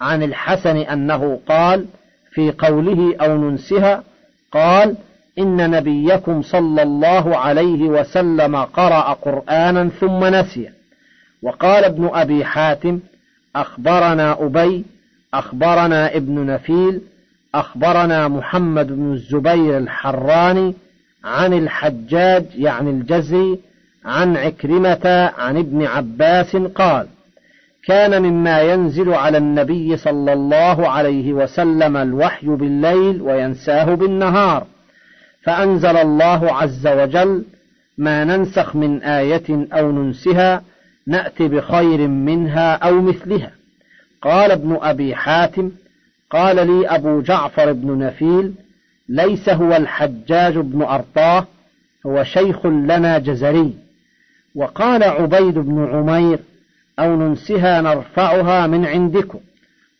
عن 0.00 0.22
الحسن 0.22 0.76
أنه 0.76 1.40
قال 1.48 1.86
في 2.30 2.50
قوله 2.50 3.16
أو 3.20 3.36
ننسها 3.36 4.02
قال 4.52 4.96
إن 5.38 5.70
نبيكم 5.70 6.42
صلى 6.42 6.82
الله 6.82 7.36
عليه 7.36 7.82
وسلم 7.82 8.56
قرأ 8.56 9.12
قرآنا 9.12 9.88
ثم 9.88 10.24
نسي. 10.24 10.70
وقال 11.42 11.84
ابن 11.84 12.10
أبي 12.12 12.44
حاتم 12.44 13.00
أخبرنا 13.56 14.32
أبي 14.44 14.84
أخبرنا 15.34 16.16
ابن 16.16 16.46
نفيل 16.46 17.00
أخبرنا 17.54 18.28
محمد 18.28 18.86
بن 18.86 19.12
الزبير 19.12 19.78
الحراني 19.78 20.74
عن 21.24 21.52
الحجاج 21.52 22.44
يعني 22.54 22.90
الجزري 22.90 23.58
عن 24.04 24.36
عكرمة 24.36 25.32
عن 25.38 25.56
ابن 25.56 25.84
عباس 25.86 26.56
قال 26.56 27.06
كان 27.84 28.22
مما 28.22 28.60
ينزل 28.60 29.14
على 29.14 29.38
النبي 29.38 29.96
صلى 29.96 30.32
الله 30.32 30.88
عليه 30.88 31.32
وسلم 31.32 31.96
الوحي 31.96 32.46
بالليل 32.46 33.22
وينساه 33.22 33.94
بالنهار 33.94 34.66
فأنزل 35.42 35.96
الله 35.96 36.52
عز 36.52 36.86
وجل 36.86 37.44
ما 37.98 38.24
ننسخ 38.24 38.76
من 38.76 39.02
آية 39.02 39.68
أو 39.72 39.92
ننسها 39.92 40.62
نأتي 41.06 41.48
بخير 41.48 42.08
منها 42.08 42.74
أو 42.74 43.00
مثلها 43.00 43.50
قال 44.22 44.50
ابن 44.50 44.78
أبي 44.82 45.14
حاتم 45.14 45.70
قال 46.30 46.56
لي 46.66 46.88
أبو 46.88 47.20
جعفر 47.20 47.72
بن 47.72 47.98
نفيل 47.98 48.54
ليس 49.08 49.48
هو 49.48 49.76
الحجاج 49.76 50.58
بن 50.58 50.82
أرطاه 50.82 51.46
هو 52.06 52.24
شيخ 52.24 52.66
لنا 52.66 53.18
جزري. 53.18 53.74
وقال 54.54 55.02
عبيد 55.02 55.58
بن 55.58 55.88
عمير 55.92 56.38
أو 56.98 57.16
ننسها 57.16 57.80
نرفعها 57.80 58.66
من 58.66 58.86
عندكم. 58.86 59.38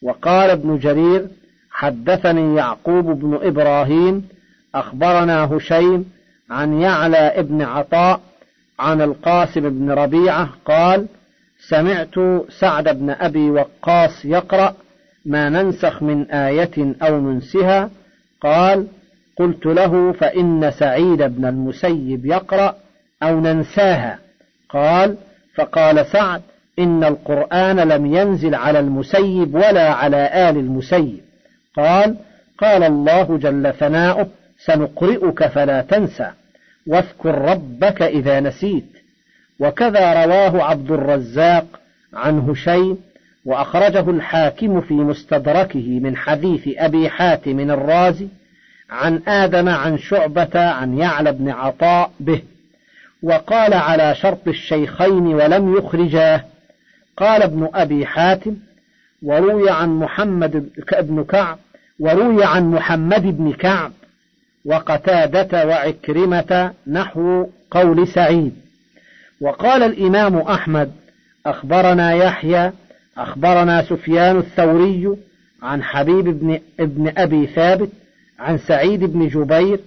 وقال 0.02 0.50
ابن 0.50 0.78
جرير 0.78 1.28
حدثني 1.70 2.56
يعقوب 2.56 3.04
بن 3.04 3.38
إبراهيم 3.42 4.28
أخبرنا 4.74 5.44
هشيم 5.44 6.10
عن 6.50 6.80
يعلى 6.80 7.16
ابن 7.16 7.62
عطاء 7.62 8.20
عن 8.78 9.02
القاسم 9.02 9.60
بن 9.60 9.90
ربيعة 9.90 10.48
قال 10.64 11.06
سمعت 11.68 12.14
سعد 12.48 12.98
بن 12.98 13.10
أبي 13.10 13.50
وقاص 13.50 14.24
يقرأ 14.24 14.74
ما 15.24 15.48
ننسخ 15.48 16.02
من 16.02 16.30
آية 16.30 16.94
أو 17.02 17.20
ننسها. 17.20 17.90
قال 18.40 18.86
قلت 19.36 19.66
له 19.66 20.12
فإن 20.12 20.70
سعيد 20.70 21.22
بن 21.22 21.44
المسيب 21.44 22.26
يقرأ 22.26 22.74
أو 23.22 23.40
ننساها. 23.40 24.18
قال 24.68 25.16
فقال 25.54 26.06
سعد 26.06 26.42
إن 26.78 27.04
القرآن 27.04 27.80
لم 27.80 28.06
ينزل 28.06 28.54
على 28.54 28.80
المسيب 28.80 29.54
ولا 29.54 29.92
على 29.92 30.50
آل 30.50 30.56
المسيب. 30.56 31.20
قال 31.76 32.16
قال 32.58 32.82
الله 32.82 33.38
جل 33.38 33.72
ثناؤه 33.72 34.28
سنقرئك 34.58 35.46
فلا 35.46 35.80
تنسى 35.82 36.30
واذكر 36.86 37.34
ربك 37.34 38.02
إذا 38.02 38.40
نسيت. 38.40 38.98
وكذا 39.60 40.24
رواه 40.24 40.62
عبد 40.62 40.90
الرزاق 40.90 41.66
عن 42.14 42.38
هشيم 42.38 42.98
وأخرجه 43.48 44.10
الحاكم 44.10 44.80
في 44.80 44.94
مستدركه 44.94 46.00
من 46.00 46.16
حديث 46.16 46.68
أبي 46.78 47.10
حاتم 47.10 47.60
الرازي 47.60 48.28
عن 48.90 49.22
آدم 49.28 49.68
عن 49.68 49.98
شعبة 49.98 50.60
عن 50.60 50.98
يعلى 50.98 51.32
بن 51.32 51.48
عطاء 51.50 52.10
به 52.20 52.42
وقال 53.22 53.74
على 53.74 54.14
شرط 54.14 54.48
الشيخين 54.48 55.26
ولم 55.26 55.76
يخرجاه 55.76 56.44
قال 57.16 57.42
ابن 57.42 57.68
أبي 57.74 58.06
حاتم 58.06 58.56
وروي 59.22 59.70
عن 59.70 59.98
محمد 59.98 60.70
بن 61.00 61.24
كعب 61.24 61.58
وروي 62.00 62.44
عن 62.44 62.70
محمد 62.70 63.22
بن 63.38 63.52
كعب 63.52 63.92
وقتادة 64.64 65.66
وعكرمة 65.66 66.72
نحو 66.86 67.46
قول 67.70 68.08
سعيد. 68.08 68.54
وقال 69.40 69.82
الإمام 69.82 70.38
أحمد 70.38 70.92
أخبرنا 71.46 72.12
يحيى 72.12 72.72
أخبرنا 73.18 73.82
سفيان 73.82 74.38
الثوري 74.38 75.16
عن 75.62 75.82
حبيب 75.82 76.24
بن, 76.24 76.60
ابن 76.80 77.12
أبي 77.16 77.46
ثابت 77.46 77.88
عن 78.38 78.58
سعيد 78.58 79.04
بن 79.04 79.28
جبير 79.28 79.80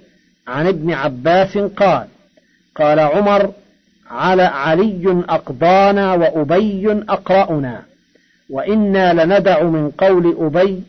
عن 0.48 0.68
ابن 0.68 0.94
عباس 0.94 1.58
قال 1.58 2.08
قال 2.76 3.00
عمر 3.00 3.52
على 4.10 4.44
علي 4.44 5.24
أقضانا 5.30 6.14
وأبي 6.14 6.92
أقرأنا 7.10 7.82
وإنا 8.50 9.26
لندع 9.26 9.64
من 9.64 9.92
قول 9.92 10.36
أبي 10.40 10.84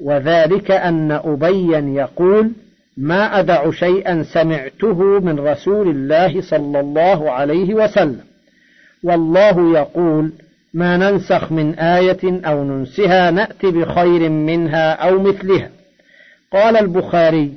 وذلك 0.00 0.70
أن 0.70 1.12
أبيا 1.12 1.78
يقول 1.78 2.50
ما 2.96 3.40
أدع 3.40 3.70
شيئا 3.70 4.22
سمعته 4.22 5.20
من 5.20 5.38
رسول 5.38 5.88
الله 5.88 6.40
صلى 6.40 6.80
الله 6.80 7.30
عليه 7.30 7.74
وسلم. 7.74 8.24
والله 9.02 9.78
يقول 9.78 10.32
ما 10.76 10.96
ننسخ 10.96 11.52
من 11.52 11.74
آية 11.74 12.46
أو 12.46 12.64
ننسها 12.64 13.30
نأتي 13.30 13.70
بخير 13.70 14.28
منها 14.28 14.92
أو 14.92 15.22
مثلها. 15.22 15.70
قال 16.52 16.76
البخاري 16.76 17.52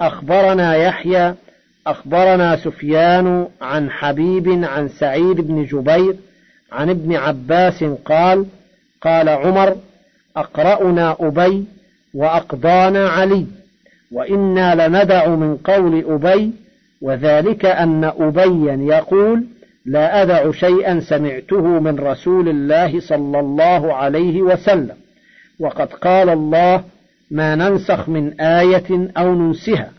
أخبرنا 0.00 0.76
يحيى 0.76 1.34
أخبرنا 1.86 2.56
سفيان 2.56 3.48
عن 3.62 3.90
حبيب 3.90 4.64
عن 4.64 4.88
سعيد 4.88 5.40
بن 5.40 5.64
جبير 5.64 6.16
عن 6.72 6.90
ابن 6.90 7.16
عباس 7.16 7.84
قال 7.84 8.46
قال 9.02 9.28
عمر 9.28 9.76
أقرأنا 10.36 11.16
أبي 11.20 11.64
وأقضانا 12.14 13.08
علي 13.08 13.46
وإنا 14.12 14.88
لندع 14.88 15.28
من 15.28 15.56
قول 15.56 16.04
أبي 16.08 16.52
وذلك 17.02 17.64
أن 17.64 18.04
أبيا 18.04 18.78
يقول 18.96 19.44
لا 19.86 20.22
أدع 20.22 20.50
شيئا 20.50 21.00
سمعته 21.00 21.80
من 21.80 21.98
رسول 21.98 22.48
الله 22.48 23.00
صلى 23.00 23.40
الله 23.40 23.94
عليه 23.94 24.42
وسلم. 24.42 24.96
وقد 25.60 25.92
قال 25.92 26.28
الله 26.28 26.84
ما 27.30 27.54
ننسخ 27.54 28.08
من 28.08 28.40
آية 28.40 29.10
أو 29.16 29.34
ننسها 29.34 29.90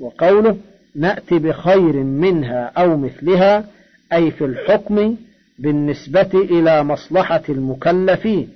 وقوله 0.00 0.56
نأتي 0.96 1.38
بخير 1.38 1.96
منها 1.96 2.72
أو 2.76 2.96
مثلها 2.96 3.64
أي 4.12 4.30
في 4.30 4.44
الحكم 4.44 5.16
بالنسبة 5.58 6.30
إلى 6.34 6.84
مصلحة 6.84 7.42
المكلفين 7.48 8.48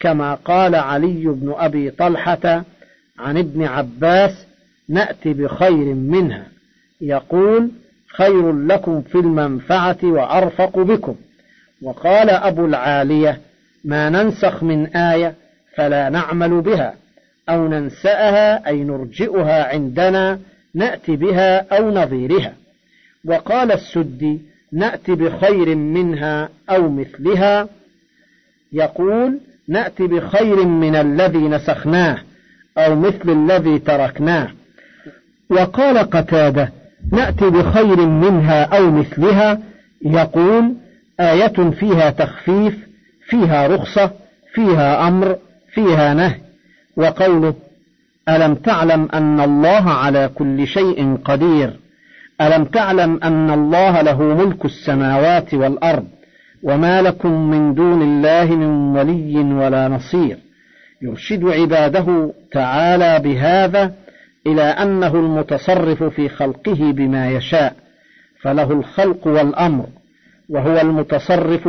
كما 0.00 0.34
قال 0.34 0.74
علي 0.74 1.24
بن 1.24 1.54
أبي 1.56 1.90
طلحة 1.90 2.64
عن 3.18 3.36
ابن 3.36 3.62
عباس 3.62 4.46
نأتي 4.88 5.32
بخير 5.32 5.94
منها. 5.94 6.46
يقول 7.00 7.70
خير 8.16 8.52
لكم 8.52 9.02
في 9.02 9.14
المنفعة 9.14 9.98
وأرفق 10.02 10.78
بكم. 10.78 11.14
وقال 11.82 12.30
أبو 12.30 12.66
العالية 12.66 13.40
ما 13.84 14.10
ننسخ 14.10 14.62
من 14.62 14.86
آية 14.86 15.34
فلا 15.76 16.08
نعمل 16.08 16.60
بها 16.60 16.94
أو 17.48 17.68
ننسأها 17.68 18.66
أي 18.66 18.84
نرجئها 18.84 19.68
عندنا 19.68 20.38
نأتي 20.74 21.16
بها 21.16 21.76
أو 21.78 21.90
نظيرها. 21.90 22.52
وقال 23.24 23.72
السدي 23.72 24.40
نأتي 24.72 25.14
بخير 25.14 25.74
منها 25.76 26.48
أو 26.70 26.90
مثلها. 26.90 27.68
يقول 28.72 29.40
نأتي 29.68 30.06
بخير 30.06 30.64
من 30.64 30.96
الذي 30.96 31.38
نسخناه 31.38 32.18
أو 32.78 32.96
مثل 32.96 33.30
الذي 33.30 33.78
تركناه. 33.78 34.48
وقال 35.50 35.98
قتادة 35.98 36.72
نأتي 37.12 37.50
بخير 37.50 38.06
منها 38.06 38.62
أو 38.64 38.90
مثلها 38.90 39.58
يقول 40.02 40.74
آية 41.20 41.70
فيها 41.70 42.10
تخفيف 42.10 42.78
فيها 43.28 43.66
رخصة 43.66 44.10
فيها 44.54 45.08
أمر 45.08 45.36
فيها 45.72 46.14
نهي. 46.14 46.40
وقوله 46.96 47.54
ألم 48.28 48.54
تعلم 48.54 49.08
أن 49.14 49.40
الله 49.40 49.90
على 49.90 50.30
كل 50.34 50.66
شيء 50.66 51.16
قدير؟ 51.24 51.76
ألم 52.40 52.64
تعلم 52.64 53.20
أن 53.22 53.50
الله 53.50 54.00
له 54.00 54.22
ملك 54.22 54.64
السماوات 54.64 55.54
والأرض 55.54 56.04
وما 56.62 57.02
لكم 57.02 57.50
من 57.50 57.74
دون 57.74 58.02
الله 58.02 58.56
من 58.56 58.96
ولي 58.96 59.36
ولا 59.54 59.88
نصير؟ 59.88 60.38
يرشد 61.02 61.44
عباده 61.44 62.32
تعالى 62.52 63.18
بهذا 63.24 63.92
إلى 64.46 64.62
أنه 64.62 65.14
المتصرف 65.14 66.02
في 66.02 66.28
خلقه 66.28 66.92
بما 66.92 67.30
يشاء 67.30 67.76
فله 68.42 68.72
الخلق 68.72 69.26
والأمر 69.26 69.86
وهو 70.48 70.80
المتصرف 70.80 71.68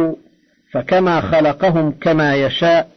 فكما 0.72 1.22
خلقهم 1.22 1.92
كما 2.02 2.36
يشاء 2.36 2.90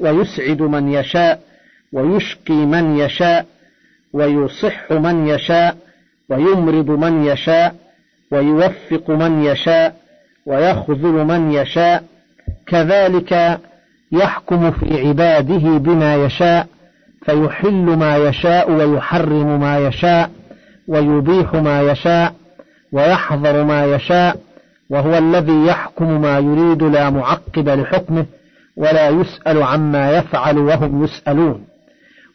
ويسعد 0.00 0.62
من 0.62 0.88
يشاء 0.88 1.40
ويشقي 1.92 2.54
من 2.54 2.98
يشاء 2.98 3.46
ويصح 4.12 4.92
من 4.92 5.26
يشاء 5.28 5.76
ويمرض 6.28 6.90
من 6.90 7.24
يشاء 7.24 7.74
ويوفق 8.30 9.10
من 9.10 9.44
يشاء 9.44 9.96
ويخذل 10.46 11.24
من 11.24 11.52
يشاء 11.52 12.04
كذلك 12.66 13.60
يحكم 14.12 14.70
في 14.70 15.08
عباده 15.08 15.78
بما 15.78 16.16
يشاء 16.16 16.66
فيحل 17.26 17.96
ما 17.96 18.16
يشاء 18.16 18.70
ويحرم 18.70 19.60
ما 19.60 19.78
يشاء 19.78 20.30
ويبيح 20.88 21.54
ما 21.54 21.82
يشاء 21.82 22.34
ويحظر 22.92 23.64
ما 23.64 23.84
يشاء 23.84 24.36
وهو 24.90 25.18
الذي 25.18 25.66
يحكم 25.66 26.20
ما 26.20 26.38
يريد 26.38 26.82
لا 26.82 27.10
معقب 27.10 27.68
لحكمه 27.68 28.26
ولا 28.76 29.08
يسأل 29.08 29.62
عما 29.62 30.12
يفعل 30.12 30.58
وهم 30.58 31.04
يسألون 31.04 31.64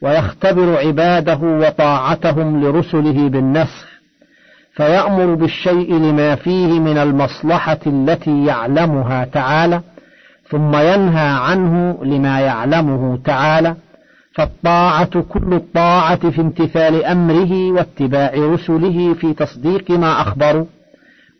ويختبر 0.01 0.77
عباده 0.77 1.39
وطاعتهم 1.41 2.61
لرسله 2.63 3.29
بالنسخ 3.29 3.89
فيأمر 4.73 5.35
بالشيء 5.35 5.93
لما 5.93 6.35
فيه 6.35 6.79
من 6.79 6.97
المصلحة 6.97 7.79
التي 7.87 8.45
يعلمها 8.45 9.25
تعالى 9.25 9.81
ثم 10.49 10.75
ينهى 10.75 11.29
عنه 11.29 11.97
لما 12.03 12.39
يعلمه 12.39 13.19
تعالى 13.25 13.75
فالطاعة 14.39 15.21
كل 15.21 15.53
الطاعة 15.53 16.29
في 16.29 16.41
امتثال 16.41 17.05
أمره 17.05 17.71
واتباع 17.71 18.31
رسله 18.35 19.13
في 19.13 19.33
تصديق 19.33 19.91
ما 19.91 20.21
أخبروا 20.21 20.65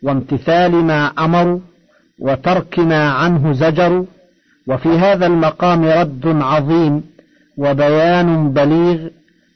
وامتثال 0.02 0.70
ما 0.72 1.06
أمروا 1.06 1.60
وترك 2.18 2.78
ما 2.78 3.10
عنه 3.10 3.52
زجروا 3.52 4.04
وفي 4.66 4.88
هذا 4.88 5.26
المقام 5.26 5.84
رد 5.84 6.26
عظيم 6.26 7.02
وبيان 7.56 8.52
بليغ 8.52 9.08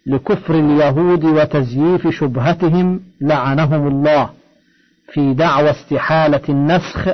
لكفر 0.07 0.55
اليهود 0.55 1.25
وتزييف 1.25 2.09
شبهتهم 2.09 3.01
لعنهم 3.21 3.89
الله 3.89 4.31
في 5.13 5.35
دعوى 5.35 5.71
استحالة 5.71 6.43
النسخ 6.49 7.09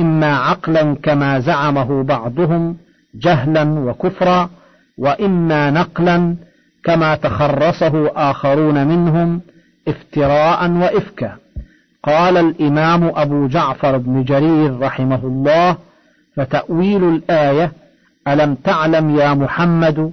إما 0.00 0.36
عقلا 0.36 0.96
كما 1.02 1.38
زعمه 1.38 2.02
بعضهم 2.02 2.76
جهلا 3.14 3.62
وكفرا 3.62 4.50
وإما 4.98 5.70
نقلا 5.70 6.36
كما 6.84 7.14
تخرصه 7.14 8.10
آخرون 8.16 8.86
منهم 8.86 9.40
افتراء 9.88 10.70
وإفكا. 10.70 11.36
قال 12.04 12.36
الإمام 12.36 13.12
أبو 13.14 13.46
جعفر 13.46 13.98
بن 13.98 14.24
جرير 14.24 14.80
رحمه 14.80 15.20
الله 15.24 15.76
فتأويل 16.36 17.04
الآية 17.04 17.72
ألم 18.28 18.54
تعلم 18.54 19.18
يا 19.18 19.34
محمد 19.34 20.12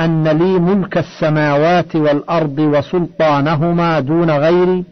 أن 0.00 0.28
لي 0.28 0.58
ملك 0.58 0.98
السماوات 0.98 1.96
والأرض 1.96 2.58
وسلطانهما 2.58 4.00
دون 4.00 4.30
غيري؟ 4.30 4.84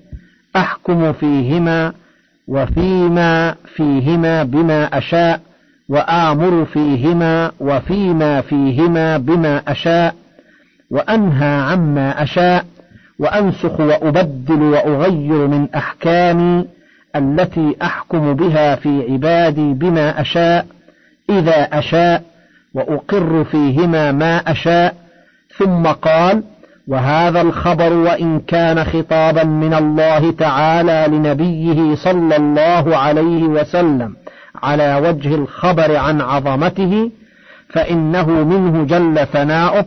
أحكم 0.57 1.12
فيهما 1.12 1.92
وفيما 2.49 3.55
فيهما 3.77 4.42
بما 4.42 4.99
أشاء 4.99 5.40
وآمر 5.88 6.64
فيهما 6.64 7.53
وفيما 7.61 8.40
فيهما 8.40 9.16
بما 9.16 9.62
أشاء 9.68 10.14
وأنهى 10.90 11.61
عما 11.61 12.22
أشاء 12.22 12.64
وأنسخ 13.18 13.81
وأبدل 13.81 14.62
وأغير 14.62 15.46
من 15.46 15.68
أحكامي 15.75 16.66
التي 17.16 17.77
أحكم 17.83 18.35
بها 18.35 18.75
في 18.75 19.12
عبادي 19.12 19.72
بما 19.72 20.20
أشاء 20.20 20.66
إذا 21.31 21.62
أشاء 21.72 22.22
وأقر 22.75 23.44
فيهما 23.44 24.12
ما 24.12 24.37
أشاء. 24.37 24.94
ثم 25.59 25.87
قال 25.87 26.42
وهذا 26.88 27.40
الخبر 27.40 27.92
وإن 27.92 28.40
كان 28.40 28.85
خطابا 28.85 29.44
من 29.44 29.75
الله 29.75 30.31
تعالى 30.31 31.16
لنبيه 31.16 31.94
صلى 31.94 32.37
الله 32.37 32.96
عليه 32.96 33.42
وسلم. 33.42 34.16
على 34.62 35.09
وجه 35.09 35.35
الخبر 35.35 35.97
عن 35.97 36.21
عظمته 36.21 37.11
فإنه 37.69 38.45
منه 38.45 38.85
جل 38.85 39.27
ثناؤه 39.27 39.85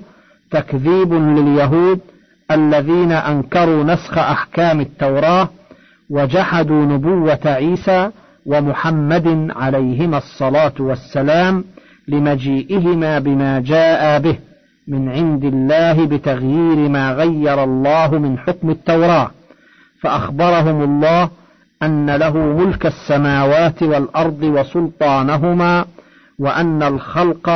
تكذيب 0.51 1.13
لليهود 1.13 1.99
الذين 2.51 3.11
أنكروا 3.11 3.83
نسخ 3.83 4.17
أحكام 4.17 4.79
التوراة 4.81 5.49
وجحدوا 6.09 6.85
نبوة 6.85 7.39
عيسى 7.45 8.09
ومحمد 8.45 9.47
عليهما 9.55 10.17
الصلاة 10.17 10.73
والسلام 10.79 11.63
لمجيئهما 12.07 13.19
بما 13.19 13.59
جاء 13.59 14.19
به 14.19 14.37
من 14.87 15.09
عند 15.09 15.43
الله 15.43 16.05
بتغيير 16.05 16.89
ما 16.89 17.11
غير 17.13 17.63
الله 17.63 18.17
من 18.17 18.37
حكم 18.37 18.69
التوراة. 18.69 19.31
فأخبرهم 20.01 20.83
الله 20.83 21.29
أن 21.83 22.09
له 22.09 22.37
ملك 22.37 22.85
السماوات 22.85 23.83
والأرض 23.83 24.43
وسلطانهما 24.43 25.85
وأن 26.39 26.83
الخلق 26.83 27.49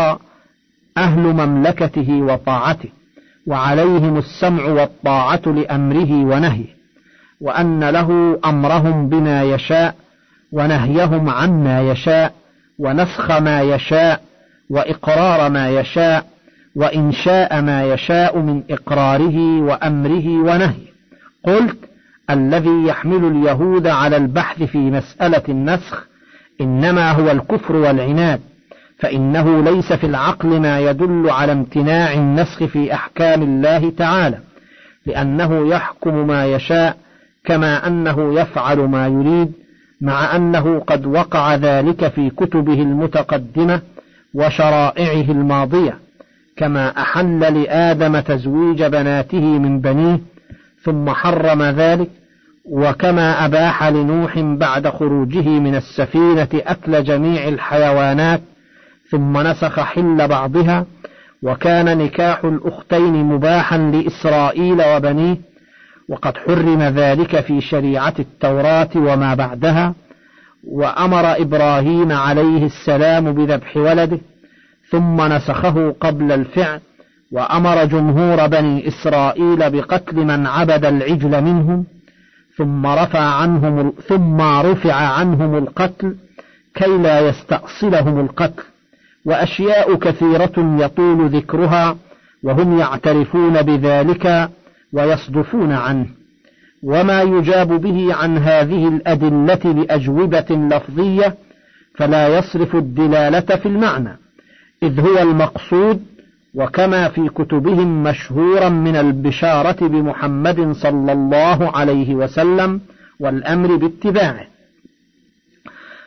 أهل 0.97 1.19
مملكته 1.19 2.11
وطاعته 2.11 2.89
وعليهم 3.47 4.17
السمع 4.17 4.65
والطاعة 4.65 5.41
لأمره 5.45 6.13
ونهيه 6.13 6.83
وأن 7.41 7.83
له 7.83 8.39
أمرهم 8.45 9.09
بما 9.09 9.43
يشاء 9.43 9.95
ونهيهم 10.51 11.29
عما 11.29 11.81
يشاء 11.81 12.33
ونسخ 12.79 13.31
ما 13.31 13.61
يشاء 13.61 14.21
وإقرار 14.69 15.49
ما 15.49 15.69
يشاء 15.69 16.25
وإنشاء 16.75 17.61
ما 17.61 17.83
يشاء 17.83 18.39
من 18.39 18.63
إقراره 18.69 19.61
وأمره 19.61 20.27
ونهيه. 20.27 20.93
قلت 21.45 21.77
الذي 22.29 22.87
يحمل 22.87 23.25
اليهود 23.25 23.87
على 23.87 24.17
البحث 24.17 24.63
في 24.63 24.77
مسألة 24.77 25.41
النسخ 25.49 26.07
إنما 26.61 27.11
هو 27.11 27.31
الكفر 27.31 27.75
والعناد 27.75 28.39
فإنه 28.99 29.63
ليس 29.63 29.93
في 29.93 30.05
العقل 30.05 30.59
ما 30.59 30.79
يدل 30.79 31.29
على 31.29 31.51
امتناع 31.51 32.13
النسخ 32.13 32.63
في 32.63 32.93
أحكام 32.93 33.41
الله 33.41 33.89
تعالى 33.97 34.39
لأنه 35.05 35.67
يحكم 35.67 36.27
ما 36.27 36.45
يشاء 36.45 36.97
كما 37.45 37.87
أنه 37.87 38.39
يفعل 38.39 38.77
ما 38.79 39.07
يريد 39.07 39.51
مع 40.01 40.35
أنه 40.35 40.79
قد 40.79 41.05
وقع 41.05 41.55
ذلك 41.55 42.07
في 42.07 42.29
كتبه 42.29 42.81
المتقدمة 42.81 43.81
وشرائعه 44.33 45.31
الماضية 45.31 45.97
كما 46.57 47.01
أحل 47.01 47.39
لآدم 47.39 48.19
تزويج 48.19 48.83
بناته 48.83 49.59
من 49.59 49.79
بنيه 49.81 50.19
ثم 50.83 51.09
حرم 51.09 51.63
ذلك 51.63 52.09
وكما 52.65 53.45
أباح 53.45 53.83
لنوح 53.83 54.39
بعد 54.39 54.87
خروجه 54.87 55.49
من 55.49 55.75
السفينة 55.75 56.47
أكل 56.53 57.03
جميع 57.03 57.47
الحيوانات 57.47 58.41
ثم 59.09 59.37
نسخ 59.37 59.79
حل 59.79 60.27
بعضها 60.27 60.85
وكان 61.43 61.97
نكاح 61.97 62.45
الأختين 62.45 63.13
مباحا 63.13 63.77
لإسرائيل 63.77 64.81
وبنيه 64.95 65.37
وقد 66.09 66.37
حرم 66.37 66.81
ذلك 66.81 67.39
في 67.39 67.61
شريعة 67.61 68.13
التوراة 68.19 68.89
وما 68.95 69.35
بعدها 69.35 69.93
وأمر 70.67 71.41
إبراهيم 71.41 72.11
عليه 72.11 72.65
السلام 72.65 73.31
بذبح 73.33 73.77
ولده 73.77 74.19
ثم 74.89 75.21
نسخه 75.33 75.95
قبل 75.99 76.31
الفعل 76.31 76.79
وأمر 77.33 77.85
جمهور 77.85 78.47
بني 78.47 78.87
إسرائيل 78.87 79.69
بقتل 79.69 80.15
من 80.15 80.47
عبد 80.47 80.85
العجل 80.85 81.41
منهم 81.41 81.85
ثم 82.57 82.85
رفع 82.85 83.19
عنهم 83.19 83.93
ثم 84.07 84.41
رفع 84.41 84.93
عنهم 84.93 85.57
القتل 85.57 86.15
كي 86.75 86.97
لا 86.97 87.19
يستأصلهم 87.19 88.19
القتل. 88.19 88.63
وأشياء 89.25 89.95
كثيرة 89.95 90.77
يطول 90.79 91.29
ذكرها 91.29 91.97
وهم 92.43 92.79
يعترفون 92.79 93.61
بذلك 93.61 94.49
ويصدفون 94.93 95.71
عنه. 95.71 96.07
وما 96.83 97.21
يجاب 97.21 97.81
به 97.81 98.15
عن 98.15 98.37
هذه 98.37 98.87
الأدلة 98.87 99.73
بأجوبة 99.73 100.45
لفظية 100.49 101.35
فلا 101.95 102.37
يصرف 102.37 102.75
الدلالة 102.75 103.39
في 103.39 103.65
المعنى 103.65 104.17
إذ 104.83 104.99
هو 104.99 105.17
المقصود 105.19 106.12
وكما 106.55 107.09
في 107.09 107.29
كتبهم 107.29 108.03
مشهورا 108.03 108.69
من 108.69 108.95
البشارة 108.95 109.87
بمحمد 109.87 110.71
صلى 110.71 111.11
الله 111.11 111.77
عليه 111.77 112.15
وسلم 112.15 112.81
والأمر 113.19 113.75
باتباعه. 113.75 114.45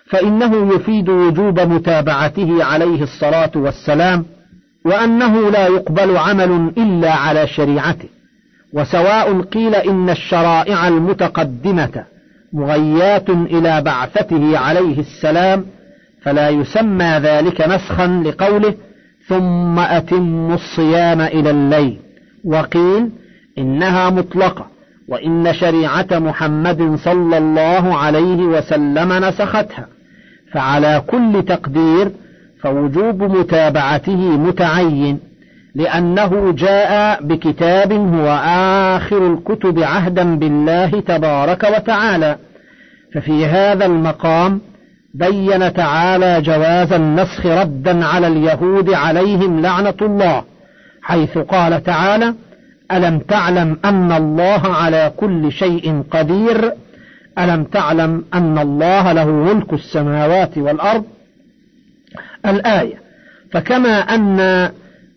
فإنه 0.07 0.75
يفيد 0.75 1.09
وجوب 1.09 1.61
متابعته 1.61 2.65
عليه 2.65 3.03
الصلاة 3.03 3.51
والسلام 3.57 4.25
وأنه 4.85 5.51
لا 5.51 5.67
يقبل 5.67 6.17
عمل 6.17 6.73
إلا 6.79 7.13
على 7.13 7.47
شريعته 7.47 8.09
وسواء 8.73 9.43
قيل 9.43 9.75
إن 9.75 10.11
الشرائع 10.11 10.89
المتقدمة 10.89 12.05
مغيات 12.53 13.31
إلى 13.31 13.83
بعثته 13.83 14.59
عليه 14.59 15.01
السلام 15.01 15.67
فلا 16.23 16.49
يسمى 16.49 17.21
ذلك 17.23 17.61
نسخا 17.69 18.07
لقوله 18.07 18.75
ثم 19.29 19.79
أتم 19.79 20.53
الصيام 20.53 21.21
إلى 21.21 21.51
الليل. 21.51 21.99
وقيل 22.45 23.09
إنها 23.59 24.11
مطلقة 24.11 24.67
وإن 25.09 25.53
شريعة 25.53 26.07
محمد 26.13 26.99
صلى 27.05 27.39
الله 27.39 27.97
عليه 27.97 28.37
وسلم 28.37 29.13
نسختها. 29.13 29.87
فعلى 30.53 31.03
كل 31.07 31.43
تقدير 31.49 32.11
فوجوب 32.63 33.23
متابعته 33.23 34.37
متعين 34.37 35.19
لأنه 35.75 36.53
جاء 36.53 37.23
بكتاب 37.23 37.93
هو 37.93 38.41
آخر 38.97 39.33
الكتب 39.33 39.79
عهدا 39.83 40.37
بالله 40.37 41.01
تبارك 41.01 41.65
وتعالى. 41.77 42.37
ففي 43.15 43.47
هذا 43.47 43.87
المقام 43.87 44.61
بين 45.15 45.73
تعالى 45.73 46.43
جواز 46.43 46.93
النسخ 46.93 47.47
ردا 47.47 48.05
على 48.05 48.27
اليهود 48.27 48.91
عليهم 48.91 49.61
لعنة 49.61 49.95
الله 50.03 50.45
حيث 51.03 51.39
قال 51.39 51.83
تعالى 51.83 52.35
ألم 52.93 53.19
تعلم 53.19 53.79
أن 53.85 54.13
الله 54.13 54.61
على 54.75 55.13
كل 55.17 55.53
شيء 55.53 56.03
قدير؟ 56.11 56.73
ألم 57.39 57.65
تعلم 57.65 58.25
أن 58.35 58.59
الله 58.59 59.13
له 59.13 59.31
ملك 59.31 59.73
السماوات 59.73 60.59
والأرض؟ 60.59 61.05
الآية 62.47 63.01
فكما 63.53 63.99
أن 63.99 64.37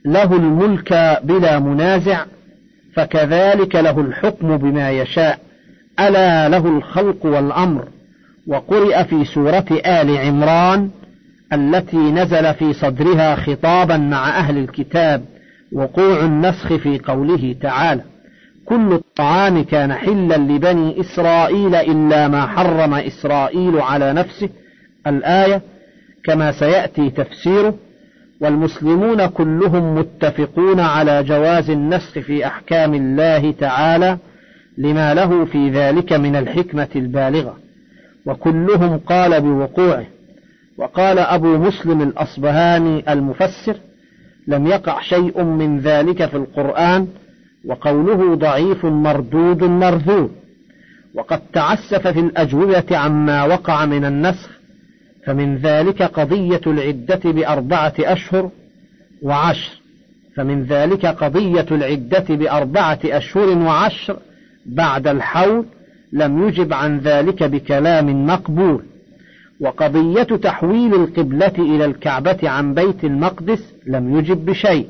له 0.06 0.36
الملك 0.36 1.20
بلا 1.24 1.60
منازع 1.60 2.26
فكذلك 2.94 3.76
له 3.76 4.00
الحكم 4.00 4.58
بما 4.58 4.92
يشاء 4.92 5.40
ألا 6.00 6.50
له 6.50 6.68
الخلق 6.78 7.26
والأمر. 7.26 7.88
وقرئ 8.50 9.04
في 9.04 9.26
سورة 9.26 9.66
آل 9.86 10.18
عمران 10.18 10.90
التي 11.54 11.98
نزل 11.98 12.54
في 12.54 12.74
صدرها 12.74 13.36
خطابا 13.36 13.98
مع 13.98 14.30
أهل 14.30 14.58
الكتاب 14.58 15.26
وقوع 15.72 16.26
النسخ 16.26 16.74
في 16.74 17.00
قوله 17.00 17.56
تعالى 17.62 18.02
كل 18.66 18.94
الطعام 18.94 19.64
كان 19.64 19.94
حلا 19.94 20.38
لبني 20.38 21.00
إسرائيل 21.02 21.76
إلا 21.76 22.28
ما 22.28 22.48
حرم 22.48 22.94
إسرائيل 22.94 23.80
على 23.80 24.14
نفسه 24.14 24.50
الآية 25.08 25.62
كما 26.24 26.52
سيأتي 26.52 27.10
تفسيره 27.10 27.74
والمسلمون 28.42 29.26
كلهم 29.26 29.96
متفقون 29.96 30.80
على 30.80 31.24
جواز 31.24 31.70
النسخ 31.70 32.20
في 32.20 32.46
أحكام 32.46 32.94
الله 32.94 33.52
تعالى 33.52 34.18
لما 34.78 35.14
له 35.14 35.46
في 35.46 35.70
ذلك 35.70 36.14
من 36.14 36.36
الحكمة 36.36 36.88
البالغة 36.96 37.69
وكلهم 38.30 38.98
قال 38.98 39.42
بوقوعه. 39.42 40.06
وقال 40.78 41.20
أبو 41.20 41.58
مسلم 41.58 42.02
الأصبهاني 42.02 43.14
المفسر 43.14 43.76
لم 44.48 44.68
يقع 44.68 45.02
شيء 45.02 45.44
من 45.44 45.80
ذلك 45.80 46.26
في 46.26 46.38
القرآن 46.38 47.08
وقوله 47.66 48.36
ضعيف 48.36 48.86
مردود 48.86 49.64
مرذود 49.64 50.32
وقد 51.16 51.42
تعسف 51.54 52.08
في 52.08 52.20
الأجوبة 52.20 52.98
عما 52.98 53.44
وقع 53.46 53.86
من 53.86 54.06
النسخ 54.06 54.50
فمن 55.26 55.58
ذلك 55.58 56.02
قضية 56.02 56.62
العدة 56.68 57.32
بأربعة 57.32 57.94
أشهر 58.00 58.50
وعشر. 59.22 59.80
فمن 60.36 60.64
ذلك 60.64 61.06
قضية 61.06 61.66
العدة 61.72 62.26
بأربعة 62.30 63.00
أشهر 63.06 63.58
وعشر 63.58 64.18
بعد 64.66 65.08
الحول 65.08 65.66
لم 66.14 66.48
يجب 66.48 66.74
عن 66.74 67.00
ذلك 67.00 67.44
بكلام 67.44 68.26
مقبول. 68.26 68.84
وقضية 69.62 70.24
تحويل 70.24 70.94
القبلة 70.94 71.54
إلى 71.60 71.86
الكعبة 71.86 72.50
عن 72.50 72.74
بيت 72.74 73.04
المقدس 73.04 73.74
لم 73.88 74.18
يجب 74.18 74.46
بشيء. 74.46 74.88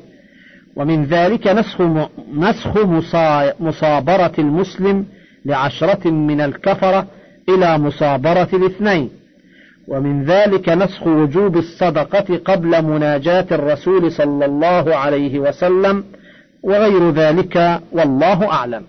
ومن 0.75 1.05
ذلك 1.05 1.47
نسخ 1.47 1.81
نسخ 2.33 2.77
مصابرة 3.59 4.31
المسلم 4.39 5.05
لعشرة 5.45 6.09
من 6.09 6.41
الكفرة 6.41 7.07
إلى 7.49 7.77
مصابرة 7.77 8.49
الاثنين. 8.53 9.09
ومن 9.87 10.23
ذلك 10.23 10.69
نسخ 10.69 11.07
وجوب 11.07 11.57
الصدقة 11.57 12.37
قبل 12.45 12.81
مناجاة 12.85 13.45
الرسول 13.51 14.11
صلى 14.11 14.45
الله 14.45 14.95
عليه 14.95 15.39
وسلم 15.39 16.03
وغير 16.63 17.09
ذلك 17.09 17.81
والله 17.91 18.51
أعلم. 18.51 18.83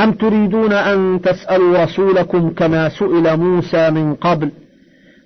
أم 0.00 0.12
تريدون 0.12 0.72
أن 0.72 1.20
تسألوا 1.20 1.84
رسولكم 1.84 2.50
كما 2.50 2.88
سئل 2.88 3.36
موسى 3.36 3.90
من 3.90 4.14
قبل؟ 4.14 4.50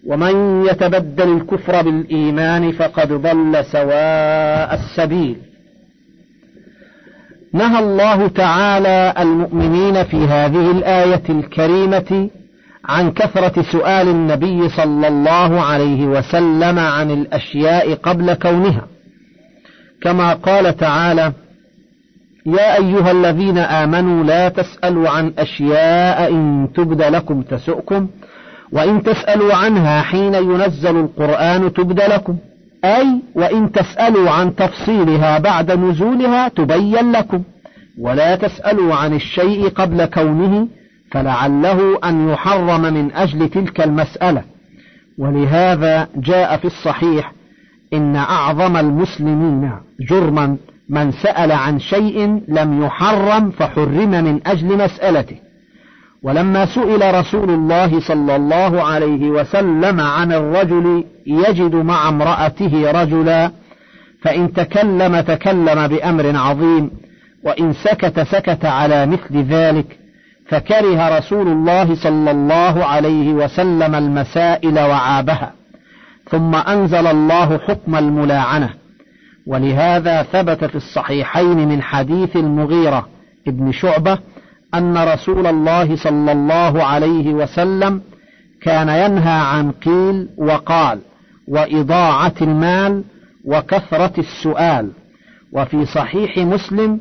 ومن 0.06 0.64
يتبدل 0.66 1.36
الكفر 1.36 1.82
بالإيمان 1.82 2.72
فقد 2.72 3.12
ضل 3.12 3.64
سواء 3.64 4.74
السبيل. 4.74 5.36
نهى 7.54 7.78
الله 7.78 8.28
تعالى 8.28 9.14
المؤمنين 9.18 10.04
في 10.04 10.16
هذه 10.16 10.70
الآية 10.70 11.22
الكريمة 11.30 12.30
عن 12.84 13.10
كثرة 13.10 13.62
سؤال 13.62 14.08
النبي 14.08 14.68
صلى 14.68 15.08
الله 15.08 15.60
عليه 15.60 16.06
وسلم 16.06 16.78
عن 16.78 17.10
الأشياء 17.10 17.94
قبل 17.94 18.34
كونها. 18.34 18.86
كما 20.02 20.34
قال 20.34 20.76
تعالى 20.76 21.32
يا 22.46 22.76
أيها 22.76 23.10
الذين 23.10 23.58
آمنوا 23.58 24.24
لا 24.24 24.48
تسألوا 24.48 25.08
عن 25.08 25.32
أشياء 25.38 26.32
إن 26.32 26.68
تبد 26.74 27.02
لكم 27.02 27.42
تسؤكم 27.42 28.08
وإن 28.72 29.02
تسألوا 29.02 29.54
عنها 29.54 30.02
حين 30.02 30.34
ينزل 30.34 30.96
القرآن 30.96 31.72
تبد 31.72 32.00
لكم. 32.00 32.36
أي 32.84 33.06
وإن 33.34 33.72
تسألوا 33.72 34.30
عن 34.30 34.54
تفصيلها 34.54 35.38
بعد 35.38 35.70
نزولها 35.70 36.48
تبين 36.48 37.12
لكم. 37.12 37.42
ولا 37.98 38.36
تسألوا 38.36 38.94
عن 38.94 39.14
الشيء 39.14 39.68
قبل 39.68 40.04
كونه 40.04 40.68
فلعله 41.10 41.98
أن 42.04 42.28
يحرم 42.28 42.94
من 42.94 43.12
أجل 43.12 43.48
تلك 43.48 43.80
المسألة. 43.80 44.42
ولهذا 45.18 46.08
جاء 46.16 46.56
في 46.56 46.64
الصحيح 46.64 47.32
إن 47.94 48.16
أعظم 48.16 48.76
المسلمين 48.76 49.70
جرما 50.00 50.56
من 50.92 51.12
سأل 51.12 51.52
عن 51.52 51.78
شيء 51.78 52.42
لم 52.48 52.82
يحرم 52.84 53.50
فحرم 53.50 54.10
من 54.10 54.40
أجل 54.46 54.84
مسألته. 54.84 55.36
ولما 56.22 56.66
سئل 56.66 57.14
رسول 57.14 57.50
الله 57.50 58.00
صلى 58.00 58.36
الله 58.36 58.82
عليه 58.82 59.30
وسلم 59.30 60.00
عن 60.00 60.32
الرجل 60.32 61.04
يجد 61.26 61.74
مع 61.74 62.08
امرأته 62.08 62.90
رجلا 62.90 63.50
فإن 64.22 64.52
تكلم 64.52 65.20
تكلم 65.20 65.86
بأمر 65.86 66.36
عظيم 66.36 66.90
وإن 67.44 67.72
سكت 67.72 68.20
سكت 68.20 68.64
على 68.64 69.06
مثل 69.06 69.42
ذلك 69.42 69.98
فكره 70.48 71.18
رسول 71.18 71.48
الله 71.48 71.94
صلى 71.94 72.30
الله 72.30 72.84
عليه 72.84 73.32
وسلم 73.32 73.94
المسائل 73.94 74.78
وعابها 74.78 75.52
ثم 76.30 76.54
أنزل 76.54 77.06
الله 77.06 77.58
حكم 77.58 77.96
الملاعنة. 77.96 78.81
ولهذا 79.46 80.22
ثبت 80.22 80.64
في 80.64 80.76
الصحيحين 80.76 81.68
من 81.68 81.82
حديث 81.82 82.36
المغيرة 82.36 83.08
ابن 83.48 83.72
شعبة 83.72 84.18
أن 84.74 84.96
رسول 84.98 85.46
الله 85.46 85.96
صلى 85.96 86.32
الله 86.32 86.84
عليه 86.84 87.32
وسلم 87.34 88.00
كان 88.62 88.88
ينهى 88.88 89.40
عن 89.40 89.70
قيل 89.70 90.28
وقال 90.36 90.98
وإضاعة 91.48 92.34
المال 92.42 93.04
وكثرة 93.44 94.12
السؤال. 94.18 94.90
وفي 95.52 95.86
صحيح 95.86 96.38
مسلم 96.38 97.00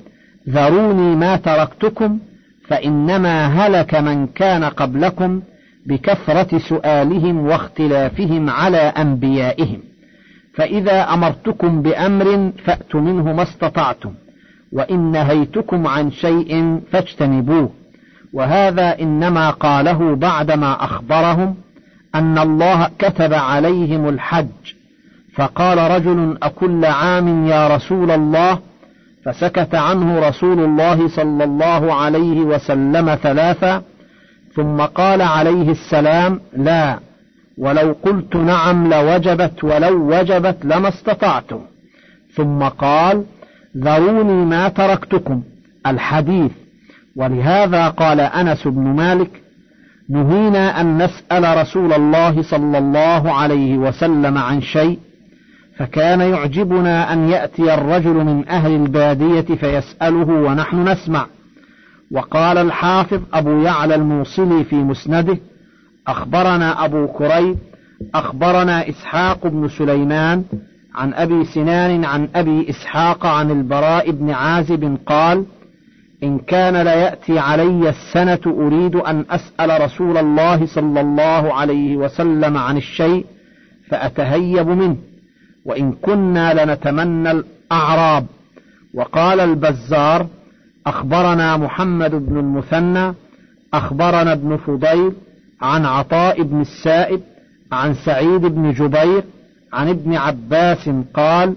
ذروني 0.50 1.16
ما 1.16 1.36
تركتكم 1.36 2.20
فإنما 2.68 3.46
هلك 3.48 3.96
من 3.96 4.28
كان 4.28 4.64
قبلكم 4.64 5.42
بكثرة 5.86 6.58
سؤالهم 6.58 7.46
واختلافهم 7.46 8.50
على 8.50 8.78
أنبيائهم. 8.78 9.91
فإذا 10.54 11.14
أمرتكم 11.14 11.82
بأمر 11.82 12.52
فأتوا 12.66 13.02
منه 13.02 13.34
ما 13.34 13.44
استطعتم 13.44 14.14
وإن 14.72 15.12
نهيتكم 15.12 15.88
عن 15.88 16.12
شيء 16.12 16.82
فاجتنبوه. 16.92 17.70
وهذا 18.34 19.00
إنما 19.00 19.50
قاله 19.50 20.16
بعدما 20.16 20.84
أخبرهم 20.84 21.56
أن 22.16 22.38
الله 22.38 22.90
كتب 23.00 23.34
عليهم 23.34 24.10
الحج. 24.10 24.48
فقال 25.36 25.92
رجل 25.92 26.38
أكل 26.44 26.86
عام 26.86 27.48
يا 27.48 27.68
رسول 27.76 28.12
الله؟ 28.12 28.60
فسكت 29.26 29.76
عنه 29.76 30.28
رسول 30.28 30.60
الله 30.60 31.08
صلى 31.08 31.44
الله 31.44 31.94
عليه 31.94 32.40
وسلم 32.42 33.16
ثلاثا 33.16 33.82
ثم 34.56 34.82
قال 34.82 35.22
عليه 35.22 35.72
السلام 35.72 36.40
لا 36.58 37.00
ولو 37.58 37.96
قلت 38.04 38.36
نعم 38.36 38.94
لوجبت 38.94 39.64
ولو 39.64 40.18
وجبت 40.18 40.58
لما 40.64 40.88
استطعتم. 40.88 41.60
ثم 42.36 42.64
قال 42.64 43.24
ذروني 43.78 44.46
ما 44.46 44.70
تركتكم 44.70 45.44
الحديث. 45.88 46.52
ولهذا 47.16 47.88
قال 47.88 48.20
أنس 48.20 48.68
بن 48.68 48.82
مالك 48.82 49.42
نهينا 50.10 50.82
أن 50.82 50.98
نسأل 50.98 51.58
رسول 51.58 51.94
الله 51.94 52.42
صلى 52.42 52.78
الله 52.78 53.34
عليه 53.34 53.78
وسلم 53.78 54.38
عن 54.38 54.62
شيء 54.62 55.00
فكان 55.78 56.22
يعجبنا 56.22 57.14
أن 57.14 57.30
يأتي 57.30 57.74
الرجل 57.74 58.14
من 58.14 58.50
أهل 58.50 58.72
البادية 58.72 59.56
فيسأله 59.56 60.30
ونحن 60.30 60.88
نسمع. 60.88 61.28
وقال 62.12 62.58
الحافظ 62.58 63.20
أبو 63.34 63.62
يعلى 63.62 63.96
الموصلي 63.96 64.64
في 64.64 64.76
مسنده 64.76 65.38
أخبرنا 66.08 66.86
أبو 66.86 67.08
كريب 67.08 67.58
أخبرنا 68.16 68.90
إسحاق 68.90 69.48
بن 69.48 69.68
سليمان 69.68 70.44
عن 70.96 71.14
أبي 71.14 71.46
سنان 71.46 72.06
عن 72.06 72.30
أبي 72.36 72.70
إسحاق 72.70 73.26
عن 73.26 73.52
البراء 73.52 74.12
بن 74.12 74.30
عازب 74.30 74.98
قال 75.06 75.46
إن 76.24 76.40
كان 76.40 76.82
ليأتي 76.82 77.40
علي 77.40 77.90
السنة 77.90 78.40
أريد 78.48 78.96
أن 78.96 79.26
أسأل 79.30 79.82
رسول 79.82 80.18
الله 80.18 80.66
صلى 80.66 81.02
الله 81.02 81.54
عليه 81.54 81.98
وسلم 81.98 82.58
عن 82.58 82.78
الشيء 82.78 83.26
فأتهيب 83.90 84.68
منه 84.68 84.98
وإن 85.66 85.92
كنا 85.92 86.66
لنتمنى 86.66 87.32
الأعراب. 87.32 88.26
وقال 88.94 89.40
البزار 89.40 90.28
أخبرنا 90.88 91.58
محمد 91.58 92.12
بن 92.12 92.38
المثنى 92.38 93.14
أخبرنا 93.74 94.34
ابن 94.34 94.58
فضيل 94.58 95.14
عن 95.62 95.86
عطاء 95.86 96.44
بن 96.44 96.62
السائب 96.62 97.22
عن 97.72 97.94
سعيد 97.94 98.42
بن 98.42 98.72
جبير 98.72 99.24
عن 99.74 99.90
ابن 99.90 100.16
عباس 100.16 100.90
قال 101.14 101.56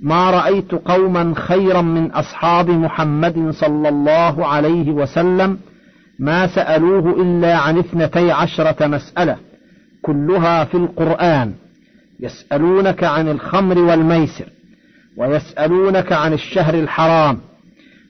ما 0.00 0.30
رأيت 0.30 0.74
قوما 0.74 1.34
خيرا 1.36 1.82
من 1.82 2.10
أصحاب 2.10 2.70
محمد 2.70 3.50
صلى 3.50 3.88
الله 3.88 4.46
عليه 4.46 4.90
وسلم 4.90 5.58
ما 6.18 6.46
سألوه 6.46 7.22
إلا 7.22 7.56
عن 7.56 7.78
اثنتي 7.78 8.30
عشرة 8.30 8.86
مسألة 8.86 9.36
كلها 10.02 10.64
في 10.64 10.74
القرآن 10.74 11.52
يسألونك 12.20 13.04
عن 13.04 13.28
الخمر 13.28 13.78
والميسر 13.78 14.48
ويسألونك 15.16 16.12
عن 16.12 16.32
الشهر 16.32 16.74
الحرام 16.74 17.38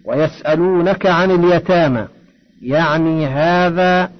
ويسألونك 0.04 1.06
عن 1.06 1.30
اليتامى 1.30 2.06
يعني 2.62 3.26
هذا 3.26 4.10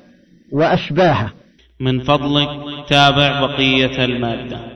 وأشباهه. 0.53 1.33
من 1.81 2.01
فضلك 2.01 2.49
تابع 2.89 3.47
بقية 3.47 4.05
المادة. 4.05 4.76